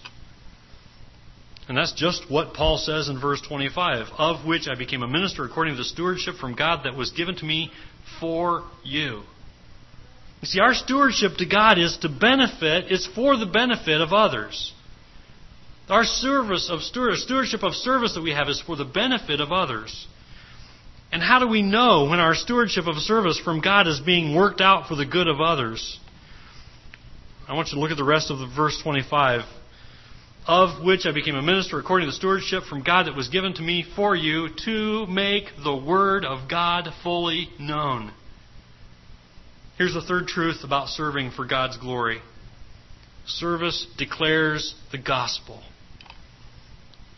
And 1.68 1.78
that's 1.78 1.92
just 1.92 2.28
what 2.28 2.54
Paul 2.54 2.76
says 2.76 3.08
in 3.08 3.20
verse 3.20 3.40
25 3.40 4.08
of 4.18 4.44
which 4.44 4.66
I 4.66 4.74
became 4.74 5.04
a 5.04 5.06
minister 5.06 5.44
according 5.44 5.74
to 5.74 5.78
the 5.78 5.84
stewardship 5.84 6.34
from 6.34 6.56
God 6.56 6.80
that 6.82 6.96
was 6.96 7.12
given 7.12 7.36
to 7.36 7.44
me 7.44 7.70
for 8.18 8.64
you. 8.82 9.22
You 10.40 10.46
see, 10.46 10.58
our 10.58 10.74
stewardship 10.74 11.36
to 11.38 11.46
God 11.46 11.78
is 11.78 11.96
to 11.98 12.08
benefit, 12.08 12.90
it's 12.90 13.06
for 13.06 13.36
the 13.36 13.46
benefit 13.46 14.00
of 14.00 14.12
others. 14.12 14.72
Our 15.88 16.02
service 16.02 16.68
of 16.68 16.82
steward, 16.82 17.14
stewardship 17.18 17.62
of 17.62 17.74
service 17.74 18.14
that 18.14 18.24
we 18.24 18.32
have 18.32 18.48
is 18.48 18.60
for 18.60 18.74
the 18.74 18.84
benefit 18.84 19.40
of 19.40 19.52
others. 19.52 20.08
And 21.12 21.22
how 21.22 21.38
do 21.38 21.46
we 21.46 21.62
know 21.62 22.08
when 22.10 22.18
our 22.18 22.34
stewardship 22.34 22.88
of 22.88 22.96
service 22.96 23.38
from 23.38 23.60
God 23.60 23.86
is 23.86 24.00
being 24.00 24.34
worked 24.34 24.60
out 24.60 24.88
for 24.88 24.96
the 24.96 25.06
good 25.06 25.28
of 25.28 25.40
others? 25.40 25.99
I 27.50 27.54
want 27.54 27.68
you 27.68 27.74
to 27.74 27.80
look 27.80 27.90
at 27.90 27.96
the 27.96 28.04
rest 28.04 28.30
of 28.30 28.38
the 28.38 28.46
verse 28.46 28.80
25 28.80 29.42
of 30.46 30.84
which 30.84 31.04
I 31.04 31.12
became 31.12 31.34
a 31.34 31.42
minister 31.42 31.78
according 31.78 32.06
to 32.06 32.12
the 32.12 32.16
stewardship 32.16 32.62
from 32.64 32.82
God 32.82 33.06
that 33.06 33.16
was 33.16 33.28
given 33.28 33.54
to 33.54 33.62
me 33.62 33.84
for 33.96 34.14
you 34.14 34.48
to 34.64 35.06
make 35.06 35.44
the 35.62 35.74
Word 35.74 36.24
of 36.24 36.48
God 36.48 36.88
fully 37.02 37.48
known. 37.58 38.12
Here's 39.78 39.94
the 39.94 40.00
third 40.00 40.28
truth 40.28 40.64
about 40.64 40.88
serving 40.88 41.32
for 41.32 41.44
God's 41.44 41.76
glory 41.76 42.20
service 43.26 43.86
declares 43.98 44.74
the 44.92 44.98
gospel. 44.98 45.60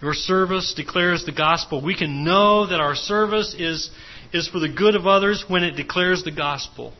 Your 0.00 0.14
service 0.14 0.72
declares 0.74 1.24
the 1.26 1.32
gospel. 1.32 1.82
We 1.84 1.96
can 1.96 2.24
know 2.24 2.66
that 2.66 2.80
our 2.80 2.94
service 2.94 3.54
is, 3.56 3.90
is 4.32 4.48
for 4.48 4.58
the 4.58 4.68
good 4.68 4.94
of 4.96 5.06
others 5.06 5.44
when 5.46 5.62
it 5.62 5.76
declares 5.76 6.24
the 6.24 6.32
gospel. 6.32 6.92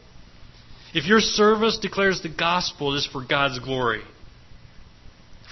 If 0.94 1.06
your 1.06 1.20
service 1.20 1.78
declares 1.78 2.20
the 2.20 2.28
gospel, 2.28 2.94
it 2.94 2.98
is 2.98 3.06
for 3.06 3.24
God's 3.24 3.58
glory. 3.58 4.02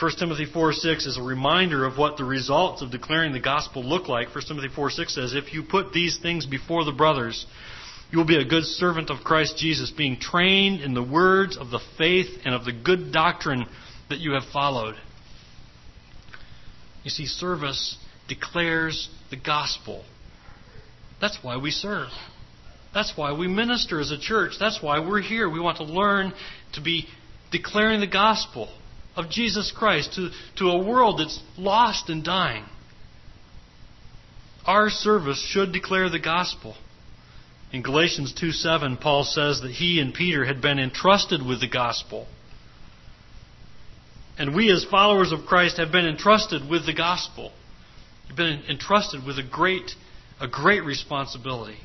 1 0.00 0.12
Timothy 0.18 0.46
4 0.46 0.72
6 0.72 1.06
is 1.06 1.18
a 1.18 1.22
reminder 1.22 1.84
of 1.84 1.98
what 1.98 2.16
the 2.16 2.24
results 2.24 2.80
of 2.80 2.90
declaring 2.90 3.32
the 3.32 3.40
gospel 3.40 3.84
look 3.84 4.08
like. 4.08 4.34
1 4.34 4.44
Timothy 4.48 4.68
4 4.74 4.90
6 4.90 5.14
says, 5.14 5.34
If 5.34 5.52
you 5.52 5.62
put 5.62 5.92
these 5.92 6.18
things 6.20 6.46
before 6.46 6.84
the 6.84 6.92
brothers, 6.92 7.46
you 8.10 8.18
will 8.18 8.26
be 8.26 8.38
a 8.38 8.44
good 8.44 8.64
servant 8.64 9.10
of 9.10 9.24
Christ 9.24 9.56
Jesus, 9.58 9.90
being 9.90 10.18
trained 10.18 10.80
in 10.80 10.94
the 10.94 11.02
words 11.02 11.56
of 11.56 11.70
the 11.70 11.80
faith 11.96 12.28
and 12.44 12.54
of 12.54 12.64
the 12.64 12.72
good 12.72 13.12
doctrine 13.12 13.66
that 14.08 14.18
you 14.18 14.32
have 14.32 14.44
followed. 14.52 14.96
You 17.04 17.10
see, 17.10 17.26
service 17.26 17.96
declares 18.28 19.08
the 19.30 19.36
gospel. 19.36 20.04
That's 21.20 21.38
why 21.42 21.56
we 21.56 21.70
serve. 21.70 22.08
That's 22.92 23.12
why 23.16 23.32
we 23.32 23.46
minister 23.46 24.00
as 24.00 24.10
a 24.10 24.18
church. 24.18 24.54
That's 24.58 24.82
why 24.82 24.98
we're 25.00 25.20
here. 25.20 25.48
We 25.48 25.60
want 25.60 25.78
to 25.78 25.84
learn 25.84 26.32
to 26.74 26.80
be 26.80 27.06
declaring 27.52 28.00
the 28.00 28.06
gospel 28.06 28.68
of 29.16 29.30
Jesus 29.30 29.72
Christ 29.76 30.14
to, 30.14 30.30
to 30.56 30.70
a 30.70 30.84
world 30.84 31.20
that's 31.20 31.40
lost 31.56 32.08
and 32.08 32.24
dying. 32.24 32.64
Our 34.66 34.90
service 34.90 35.40
should 35.50 35.72
declare 35.72 36.10
the 36.10 36.18
gospel. 36.18 36.76
In 37.72 37.82
Galatians 37.82 38.34
2 38.38 38.50
7, 38.50 38.96
Paul 38.96 39.24
says 39.24 39.60
that 39.62 39.70
he 39.70 40.00
and 40.00 40.12
Peter 40.12 40.44
had 40.44 40.60
been 40.60 40.78
entrusted 40.78 41.44
with 41.44 41.60
the 41.60 41.68
gospel. 41.68 42.26
And 44.38 44.54
we, 44.54 44.70
as 44.72 44.84
followers 44.90 45.32
of 45.32 45.46
Christ, 45.46 45.76
have 45.76 45.92
been 45.92 46.06
entrusted 46.06 46.68
with 46.68 46.86
the 46.86 46.94
gospel. 46.94 47.52
We've 48.26 48.36
been 48.36 48.62
entrusted 48.68 49.24
with 49.24 49.38
a 49.38 49.42
great, 49.42 49.92
a 50.40 50.48
great 50.48 50.82
responsibility. 50.82 51.78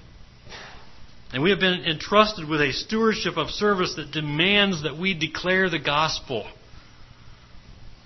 And 1.35 1.43
we 1.43 1.49
have 1.49 1.59
been 1.59 1.83
entrusted 1.83 2.47
with 2.47 2.61
a 2.61 2.71
stewardship 2.71 3.35
of 3.35 3.49
service 3.49 3.95
that 3.95 4.11
demands 4.11 4.83
that 4.83 4.97
we 4.97 5.13
declare 5.13 5.69
the 5.69 5.79
gospel. 5.79 6.47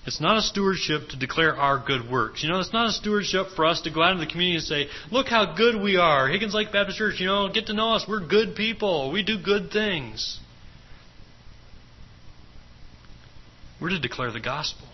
It's 0.08 0.20
not 0.20 0.38
a 0.38 0.42
stewardship 0.42 1.10
to 1.10 1.15
declare 1.15 1.56
our 1.56 1.78
good 1.78 2.10
works. 2.10 2.42
You 2.42 2.50
know, 2.50 2.60
it's 2.60 2.74
not 2.74 2.89
a 2.89 2.92
stewardship 2.92 3.50
for 3.56 3.68
us 3.68 3.82
to 3.82 3.92
go 3.92 4.02
out 4.02 4.13
into 4.13 4.26
the 4.26 4.32
community 4.32 4.56
and 4.56 4.65
say, 4.65 4.88
look 5.12 5.28
how 5.28 5.54
good 5.56 5.80
we 5.80 5.96
are. 5.96 6.28
Higgins 6.28 6.56
Lake 6.56 6.72
Baptist 6.72 6.98
Church, 6.98 7.20
you 7.20 7.28
know, 7.28 7.54
get 7.54 7.68
to 7.68 7.74
know 7.74 7.94
us. 7.94 8.06
We're 8.08 8.26
good 8.26 8.56
people. 8.56 9.12
We 9.12 9.22
do 9.22 9.38
good 9.38 9.70
things. 9.70 10.39
We're 13.80 13.89
to 13.89 14.00
declare 14.00 14.32
the 14.32 14.39
gospel. 14.39 14.88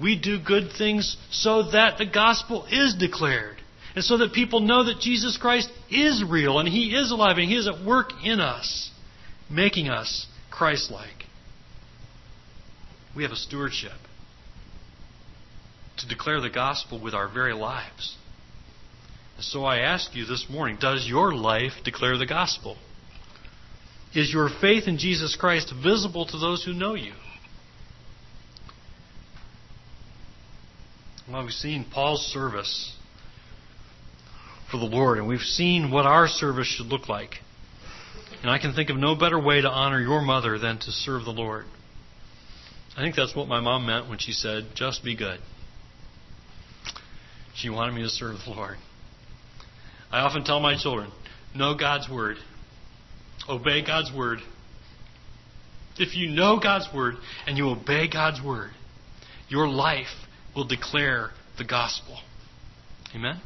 We 0.00 0.18
do 0.18 0.38
good 0.42 0.72
things 0.72 1.18
so 1.30 1.70
that 1.72 1.98
the 1.98 2.06
gospel 2.06 2.64
is 2.70 2.94
declared. 2.94 3.61
And 3.94 4.04
so 4.04 4.16
that 4.18 4.32
people 4.32 4.60
know 4.60 4.84
that 4.84 5.00
Jesus 5.00 5.36
Christ 5.36 5.70
is 5.90 6.24
real 6.26 6.58
and 6.58 6.68
He 6.68 6.94
is 6.94 7.10
alive 7.10 7.36
and 7.36 7.48
He 7.48 7.56
is 7.56 7.68
at 7.68 7.84
work 7.84 8.10
in 8.24 8.40
us, 8.40 8.90
making 9.50 9.88
us 9.88 10.26
Christ 10.50 10.90
like. 10.90 11.26
We 13.14 13.22
have 13.24 13.32
a 13.32 13.36
stewardship 13.36 13.92
to 15.98 16.08
declare 16.08 16.40
the 16.40 16.50
gospel 16.50 17.00
with 17.02 17.12
our 17.12 17.28
very 17.28 17.52
lives. 17.52 18.16
And 19.36 19.44
so 19.44 19.64
I 19.64 19.78
ask 19.78 20.14
you 20.14 20.24
this 20.24 20.46
morning 20.48 20.78
does 20.80 21.06
your 21.06 21.34
life 21.34 21.72
declare 21.84 22.16
the 22.16 22.26
gospel? 22.26 22.78
Is 24.14 24.32
your 24.32 24.48
faith 24.60 24.84
in 24.86 24.98
Jesus 24.98 25.36
Christ 25.36 25.72
visible 25.82 26.26
to 26.26 26.38
those 26.38 26.64
who 26.64 26.72
know 26.72 26.94
you? 26.94 27.12
Well, 31.30 31.44
we've 31.44 31.52
seen 31.52 31.86
Paul's 31.90 32.22
service 32.26 32.94
for 34.72 34.78
the 34.78 34.86
Lord, 34.86 35.18
and 35.18 35.28
we've 35.28 35.40
seen 35.40 35.90
what 35.90 36.06
our 36.06 36.26
service 36.26 36.66
should 36.66 36.86
look 36.86 37.08
like. 37.08 37.34
And 38.40 38.50
I 38.50 38.58
can 38.58 38.72
think 38.72 38.88
of 38.90 38.96
no 38.96 39.14
better 39.14 39.38
way 39.38 39.60
to 39.60 39.68
honor 39.68 40.00
your 40.00 40.22
mother 40.22 40.58
than 40.58 40.78
to 40.78 40.90
serve 40.90 41.24
the 41.24 41.30
Lord. 41.30 41.66
I 42.96 43.02
think 43.02 43.14
that's 43.14 43.36
what 43.36 43.46
my 43.46 43.60
mom 43.60 43.86
meant 43.86 44.08
when 44.08 44.18
she 44.18 44.32
said, 44.32 44.68
just 44.74 45.04
be 45.04 45.14
good. 45.14 45.38
She 47.54 47.68
wanted 47.68 47.94
me 47.94 48.02
to 48.02 48.08
serve 48.08 48.38
the 48.44 48.52
Lord. 48.52 48.78
I 50.10 50.20
often 50.20 50.42
tell 50.42 50.58
my 50.58 50.76
children, 50.76 51.12
know 51.54 51.74
God's 51.78 52.08
Word, 52.08 52.38
obey 53.48 53.84
God's 53.84 54.10
Word. 54.12 54.38
If 55.98 56.16
you 56.16 56.30
know 56.30 56.58
God's 56.60 56.88
Word 56.94 57.14
and 57.46 57.58
you 57.58 57.68
obey 57.68 58.08
God's 58.10 58.42
Word, 58.42 58.70
your 59.48 59.68
life 59.68 60.26
will 60.56 60.66
declare 60.66 61.30
the 61.58 61.64
gospel. 61.64 62.18
Amen? 63.14 63.40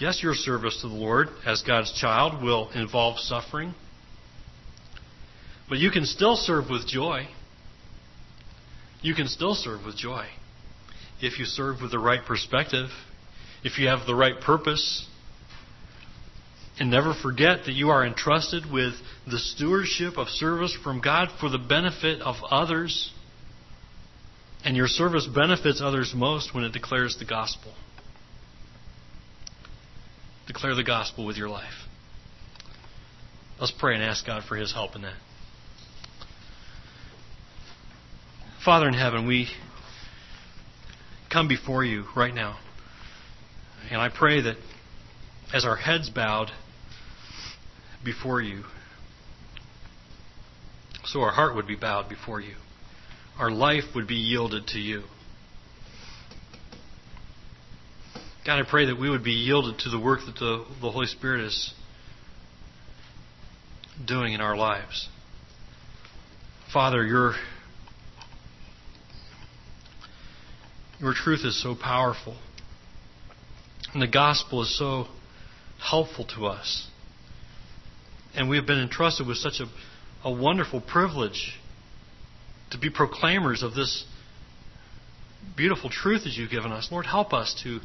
Yes, 0.00 0.22
your 0.22 0.34
service 0.34 0.80
to 0.80 0.88
the 0.88 0.94
Lord 0.94 1.28
as 1.44 1.60
God's 1.60 1.92
child 1.92 2.42
will 2.42 2.70
involve 2.74 3.18
suffering. 3.18 3.74
But 5.68 5.76
you 5.76 5.90
can 5.90 6.06
still 6.06 6.36
serve 6.36 6.70
with 6.70 6.88
joy. 6.88 7.28
You 9.02 9.14
can 9.14 9.28
still 9.28 9.54
serve 9.54 9.84
with 9.84 9.96
joy 9.96 10.26
if 11.20 11.38
you 11.38 11.44
serve 11.44 11.82
with 11.82 11.90
the 11.90 11.98
right 11.98 12.24
perspective, 12.26 12.88
if 13.62 13.78
you 13.78 13.88
have 13.88 14.06
the 14.06 14.14
right 14.14 14.40
purpose. 14.40 15.06
And 16.78 16.90
never 16.90 17.12
forget 17.12 17.66
that 17.66 17.72
you 17.72 17.90
are 17.90 18.06
entrusted 18.06 18.72
with 18.72 18.94
the 19.30 19.38
stewardship 19.38 20.16
of 20.16 20.28
service 20.28 20.76
from 20.82 21.02
God 21.02 21.28
for 21.38 21.50
the 21.50 21.58
benefit 21.58 22.22
of 22.22 22.36
others. 22.50 23.12
And 24.64 24.78
your 24.78 24.88
service 24.88 25.26
benefits 25.26 25.82
others 25.82 26.14
most 26.16 26.54
when 26.54 26.64
it 26.64 26.72
declares 26.72 27.18
the 27.18 27.26
gospel. 27.26 27.74
Declare 30.52 30.74
the 30.74 30.82
gospel 30.82 31.24
with 31.24 31.36
your 31.36 31.48
life. 31.48 31.86
Let's 33.60 33.70
pray 33.70 33.94
and 33.94 34.02
ask 34.02 34.26
God 34.26 34.42
for 34.42 34.56
His 34.56 34.72
help 34.72 34.96
in 34.96 35.02
that. 35.02 35.14
Father 38.64 38.88
in 38.88 38.94
heaven, 38.94 39.28
we 39.28 39.46
come 41.32 41.46
before 41.46 41.84
you 41.84 42.06
right 42.16 42.34
now. 42.34 42.58
And 43.92 44.00
I 44.00 44.08
pray 44.08 44.40
that 44.40 44.56
as 45.54 45.64
our 45.64 45.76
heads 45.76 46.10
bowed 46.10 46.50
before 48.04 48.42
you, 48.42 48.64
so 51.04 51.20
our 51.20 51.30
heart 51.30 51.54
would 51.54 51.68
be 51.68 51.76
bowed 51.76 52.08
before 52.08 52.40
you. 52.40 52.56
Our 53.38 53.52
life 53.52 53.84
would 53.94 54.08
be 54.08 54.16
yielded 54.16 54.66
to 54.66 54.80
you. 54.80 55.04
God, 58.46 58.58
I 58.58 58.62
pray 58.68 58.86
that 58.86 58.98
we 58.98 59.10
would 59.10 59.22
be 59.22 59.32
yielded 59.32 59.80
to 59.80 59.90
the 59.90 60.00
work 60.00 60.20
that 60.24 60.36
the, 60.36 60.64
the 60.80 60.90
Holy 60.90 61.06
Spirit 61.06 61.44
is 61.44 61.74
doing 64.06 64.32
in 64.32 64.40
our 64.40 64.56
lives. 64.56 65.08
Father, 66.72 67.04
your, 67.04 67.34
your 70.98 71.12
truth 71.12 71.40
is 71.44 71.60
so 71.62 71.74
powerful. 71.74 72.36
And 73.92 74.00
the 74.00 74.08
gospel 74.08 74.62
is 74.62 74.78
so 74.78 75.06
helpful 75.78 76.24
to 76.36 76.46
us. 76.46 76.88
And 78.34 78.48
we 78.48 78.56
have 78.56 78.66
been 78.66 78.80
entrusted 78.80 79.26
with 79.26 79.36
such 79.36 79.60
a, 79.60 79.66
a 80.26 80.32
wonderful 80.32 80.80
privilege 80.80 81.58
to 82.70 82.78
be 82.78 82.88
proclaimers 82.88 83.62
of 83.62 83.74
this 83.74 84.06
beautiful 85.56 85.90
truth 85.90 86.24
that 86.24 86.34
you've 86.34 86.50
given 86.50 86.72
us. 86.72 86.88
Lord, 86.90 87.04
help 87.04 87.34
us 87.34 87.60
to 87.64 87.80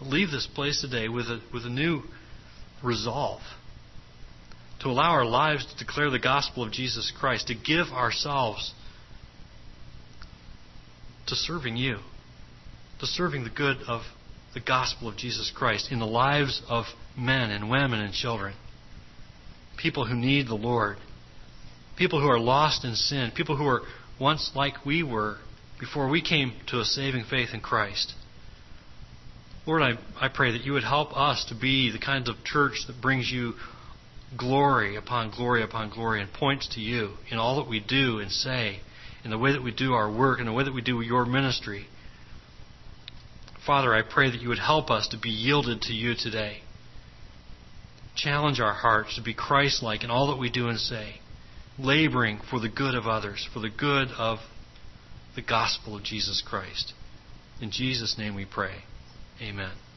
leave 0.00 0.30
this 0.30 0.46
place 0.46 0.80
today 0.80 1.08
with 1.08 1.26
a, 1.26 1.40
with 1.52 1.64
a 1.64 1.70
new 1.70 2.02
resolve 2.82 3.40
to 4.80 4.88
allow 4.88 5.10
our 5.10 5.24
lives 5.24 5.66
to 5.66 5.84
declare 5.84 6.10
the 6.10 6.20
gospel 6.20 6.62
of 6.62 6.72
Jesus 6.72 7.12
Christ, 7.18 7.48
to 7.48 7.54
give 7.54 7.88
ourselves 7.88 8.72
to 11.26 11.34
serving 11.34 11.76
you, 11.76 11.98
to 13.00 13.06
serving 13.06 13.44
the 13.44 13.50
good 13.50 13.78
of 13.88 14.02
the 14.54 14.60
gospel 14.60 15.08
of 15.08 15.16
Jesus 15.16 15.52
Christ 15.54 15.90
in 15.90 15.98
the 15.98 16.06
lives 16.06 16.62
of 16.68 16.86
men 17.16 17.50
and 17.50 17.68
women 17.68 18.00
and 18.00 18.14
children. 18.14 18.54
People 19.76 20.06
who 20.06 20.14
need 20.14 20.46
the 20.46 20.54
Lord. 20.54 20.96
People 21.96 22.20
who 22.20 22.28
are 22.28 22.40
lost 22.40 22.84
in 22.84 22.94
sin. 22.94 23.32
People 23.34 23.56
who 23.56 23.66
are 23.66 23.82
once 24.20 24.52
like 24.54 24.86
we 24.86 25.02
were 25.02 25.36
before 25.78 26.08
we 26.08 26.22
came 26.22 26.52
to 26.68 26.80
a 26.80 26.84
saving 26.84 27.24
faith 27.24 27.50
in 27.52 27.60
Christ. 27.60 28.14
Lord, 29.68 29.82
I, 29.82 29.98
I 30.18 30.28
pray 30.28 30.52
that 30.52 30.64
you 30.64 30.72
would 30.72 30.82
help 30.82 31.14
us 31.14 31.44
to 31.50 31.54
be 31.54 31.90
the 31.90 31.98
kind 31.98 32.26
of 32.28 32.42
church 32.42 32.86
that 32.86 33.02
brings 33.02 33.30
you 33.30 33.52
glory 34.34 34.96
upon 34.96 35.30
glory 35.30 35.62
upon 35.62 35.90
glory 35.90 36.22
and 36.22 36.32
points 36.32 36.68
to 36.68 36.80
you 36.80 37.16
in 37.30 37.36
all 37.36 37.56
that 37.56 37.68
we 37.68 37.78
do 37.78 38.18
and 38.18 38.32
say, 38.32 38.80
in 39.24 39.30
the 39.30 39.36
way 39.36 39.52
that 39.52 39.62
we 39.62 39.70
do 39.70 39.92
our 39.92 40.10
work, 40.10 40.40
in 40.40 40.46
the 40.46 40.52
way 40.52 40.64
that 40.64 40.72
we 40.72 40.80
do 40.80 40.98
your 41.02 41.26
ministry. 41.26 41.86
Father, 43.66 43.94
I 43.94 44.00
pray 44.00 44.30
that 44.30 44.40
you 44.40 44.48
would 44.48 44.58
help 44.58 44.90
us 44.90 45.06
to 45.08 45.18
be 45.18 45.28
yielded 45.28 45.82
to 45.82 45.92
you 45.92 46.14
today. 46.14 46.62
Challenge 48.16 48.60
our 48.60 48.72
hearts 48.72 49.16
to 49.16 49.22
be 49.22 49.34
Christ 49.34 49.82
like 49.82 50.02
in 50.02 50.10
all 50.10 50.28
that 50.28 50.40
we 50.40 50.48
do 50.48 50.68
and 50.68 50.80
say, 50.80 51.16
laboring 51.78 52.40
for 52.48 52.58
the 52.58 52.70
good 52.70 52.94
of 52.94 53.06
others, 53.06 53.46
for 53.52 53.60
the 53.60 53.68
good 53.68 54.08
of 54.16 54.38
the 55.36 55.42
gospel 55.42 55.94
of 55.94 56.04
Jesus 56.04 56.40
Christ. 56.40 56.94
In 57.60 57.70
Jesus' 57.70 58.16
name 58.16 58.34
we 58.34 58.46
pray. 58.46 58.84
Amen. 59.40 59.87